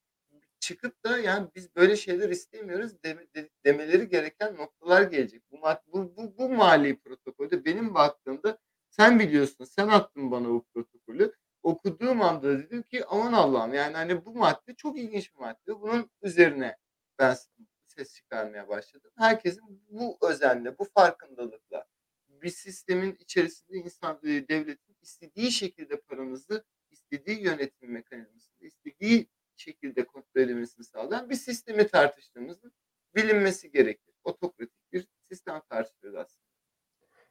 [0.59, 5.43] Çıkıp da yani biz böyle şeyler istemiyoruz deme, de, demeleri gereken noktalar gelecek.
[5.51, 8.57] Bu, bu, bu, bu mali protokolde benim baktığımda
[8.89, 11.33] sen biliyorsun sen attın bana bu protokolü.
[11.63, 15.81] Okuduğum anda dedim ki aman Allah'ım yani hani bu madde çok ilginç bir madde.
[15.81, 16.77] Bunun üzerine
[17.19, 17.35] ben
[17.87, 19.11] ses çıkarmaya başladım.
[19.17, 21.85] Herkesin bu özenle, bu farkındalıkla
[22.45, 30.85] bir sistemin içerisinde insan devletin istediği şekilde paranızı istediği yönetim mekanizmasında istediği şekilde kontrol edilmesini
[30.85, 32.71] sağlayan bir sistemi tartıştığımızın
[33.15, 34.13] bilinmesi gerekir.
[34.23, 36.45] Otokratik bir sistem tartışıyoruz aslında.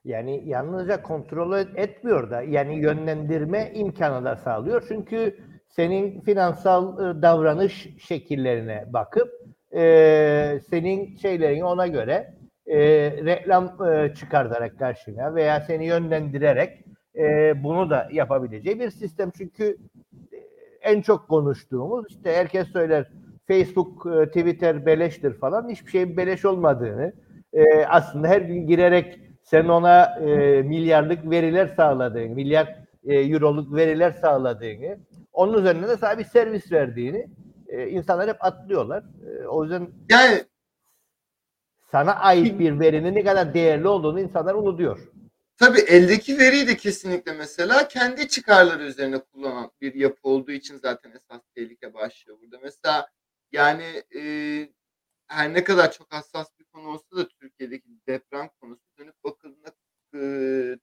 [0.04, 4.84] Yani yalnızca kontrol etmiyor da yani yönlendirme imkanı da sağlıyor.
[4.88, 5.38] Çünkü
[5.68, 9.32] senin finansal davranış şekillerine bakıp
[9.76, 12.34] e, senin şeylerini ona göre
[12.66, 12.78] e,
[13.24, 16.84] reklam e, çıkartarak karşına veya seni yönlendirerek
[17.16, 19.30] e, bunu da yapabileceği bir sistem.
[19.30, 19.76] Çünkü
[20.82, 23.06] en çok konuştuğumuz işte herkes söyler
[23.48, 25.68] Facebook, e, Twitter beleştir falan.
[25.68, 27.12] Hiçbir şeyin beleş olmadığını
[27.52, 34.10] e, aslında her gün girerek sen ona e, milyarlık veriler sağladığını, milyar e, euroluk veriler
[34.10, 34.98] sağladığını,
[35.32, 37.26] onun üzerine de sana bir servis verdiğini
[37.68, 39.04] e, insanlar hep atlıyorlar.
[39.26, 40.40] E, o yüzden yani
[41.94, 44.98] sana ait bir verinin ne kadar değerli olduğunu insanlar unutuyor.
[45.56, 51.10] Tabii eldeki veriyi de kesinlikle mesela kendi çıkarları üzerine kullanan bir yapı olduğu için zaten
[51.10, 52.58] esas tehlike başlıyor burada.
[52.62, 53.08] Mesela
[53.52, 54.22] yani e,
[55.26, 59.68] her ne kadar çok hassas bir konu olsa da Türkiye'deki deprem konusu dönüp bakıldığında
[60.14, 60.20] e,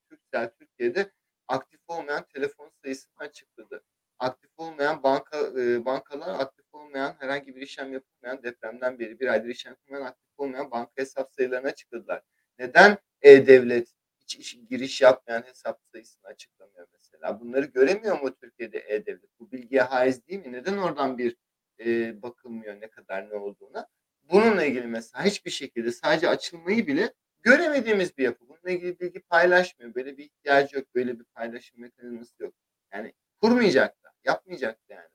[0.09, 1.11] Türksel Türkiye'de
[1.47, 3.83] aktif olmayan telefon sayısını açıkladı.
[4.19, 9.49] Aktif olmayan banka e, bankalar, aktif olmayan herhangi bir işlem yapılmayan depremden beri bir aydır
[9.49, 12.21] işlem yapılmayan aktif olmayan banka hesap sayılarını açıkladılar.
[12.59, 17.39] Neden e-devlet hiç iş, giriş yapmayan hesap sayısını açıklamıyor mesela.
[17.39, 19.39] Bunları göremiyor mu Türkiye'de E-Devlet?
[19.39, 20.51] Bu bilgiye haiz değil mi?
[20.51, 21.37] Neden oradan bir
[21.79, 23.87] e, bakılmıyor ne kadar ne olduğuna?
[24.23, 28.47] Bununla ilgili mesela hiçbir şekilde sadece açılmayı bile göremediğimiz bir yapı.
[28.47, 29.95] Bununla ilgili bilgi paylaşmıyor.
[29.95, 30.95] Böyle bir ihtiyacı yok.
[30.95, 32.53] Böyle bir paylaşım mekanizması yok.
[32.93, 35.09] Yani kurmayacak da, yapmayacak da yani.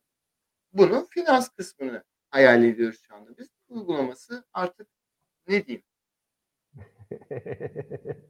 [0.73, 3.49] Bunun finans kısmını hayal ediyoruz şu anda biz.
[3.69, 4.89] Uygulaması artık
[5.49, 5.83] ne diyeyim?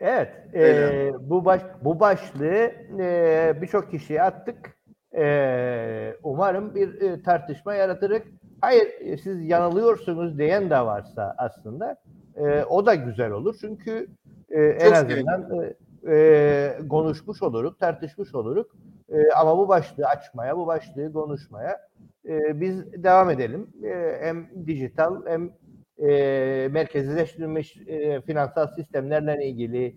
[0.00, 4.76] Evet, e, bu baş bu başlığı e, birçok kişiye attık.
[5.16, 8.22] E, umarım bir e, tartışma yaratırız.
[8.60, 11.96] Hayır, siz yanılıyorsunuz diyen de varsa aslında
[12.36, 13.56] e, o da güzel olur.
[13.60, 14.08] Çünkü
[14.50, 15.74] e, en azından e,
[16.12, 18.66] e, konuşmuş oluruz, tartışmış oluruz.
[19.08, 21.80] E, ama bu başlığı açmaya, bu başlığı konuşmaya
[22.28, 23.66] e, biz devam edelim.
[23.84, 25.50] E, hem dijital hem
[25.98, 29.96] e, merkezleştirilmiş e, finansal sistemlerle ilgili.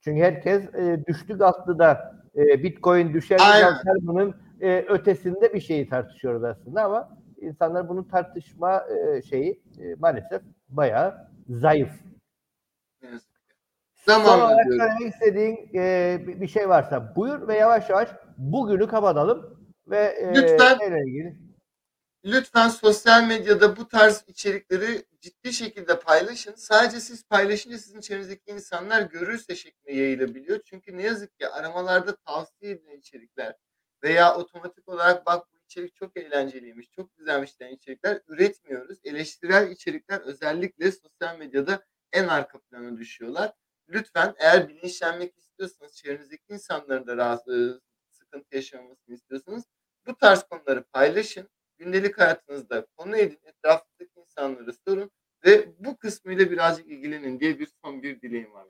[0.00, 3.38] Çünkü herkes e, düştü kalktı da e, Bitcoin düşer
[4.00, 10.42] bunun e, ötesinde bir şeyi tartışıyoruz aslında ama İnsanlar bunu tartışma e, şeyi e, maalesef
[10.68, 11.90] bayağı zayıf.
[13.00, 13.06] Ki.
[13.94, 19.98] Son olarak söylemek istediğin e, bir şey varsa buyur ve yavaş yavaş bugünü kapatalım ve
[19.98, 20.78] e, Lütfen.
[21.06, 21.36] ilgili.
[22.24, 26.54] Lütfen sosyal medyada bu tarz içerikleri ciddi şekilde paylaşın.
[26.54, 30.60] Sadece siz paylaşınca sizin çevrenizdeki insanlar görürse şeklinde yayılabiliyor.
[30.64, 33.56] Çünkü ne yazık ki aramalarda tavsiye edilen içerikler
[34.02, 38.98] veya otomatik olarak bak bu içerik çok eğlenceliymiş, çok güzelmiş diyen içerikler üretmiyoruz.
[39.04, 43.52] Eleştirel içerikler özellikle sosyal medyada en arka plana düşüyorlar.
[43.88, 49.64] Lütfen eğer bilinçlenmek istiyorsanız, çevrenizdeki insanların da rahatsız, sıkıntı yaşamamasını istiyorsanız
[50.06, 51.48] bu tarz konuları paylaşın
[51.78, 55.10] gündelik hayatınızda konu edin, etrafındaki insanlara sorun
[55.46, 58.64] ve bu kısmıyla birazcık ilgilenin diye bir son bir dileğim var.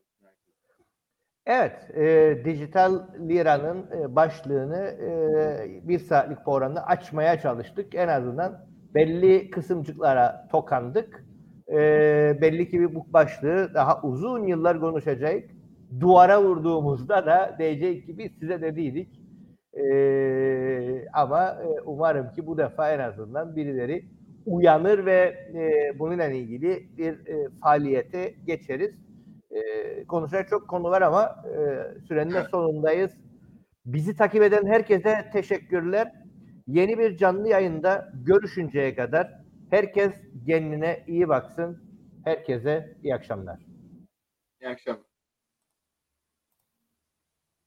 [1.47, 7.95] Evet, e, dijital liranın e, başlığını e, bir saatlik programda açmaya çalıştık.
[7.95, 11.25] En azından belli kısımcıklara tokandık.
[11.69, 11.77] E,
[12.41, 15.45] belli ki bu başlığı daha uzun yıllar konuşacak.
[16.01, 19.21] Duvara vurduğumuzda da diyecek gibi size dediydik.
[19.73, 24.18] E, ama e, umarım ki bu defa en azından birileri
[24.49, 28.94] uyanır ve e, bununla ilgili bir e, faaliyete geçeriz.
[29.51, 31.59] E, konuşacak çok konu var ama e,
[32.09, 33.11] sürenin de sonundayız.
[33.86, 36.12] Bizi takip eden herkese teşekkürler.
[36.66, 39.28] Yeni bir canlı yayında görüşünceye kadar
[39.70, 40.12] herkes
[40.46, 41.82] kendine iyi baksın.
[42.24, 43.66] Herkese iyi akşamlar.
[44.61, 45.08] İyi akşamlar.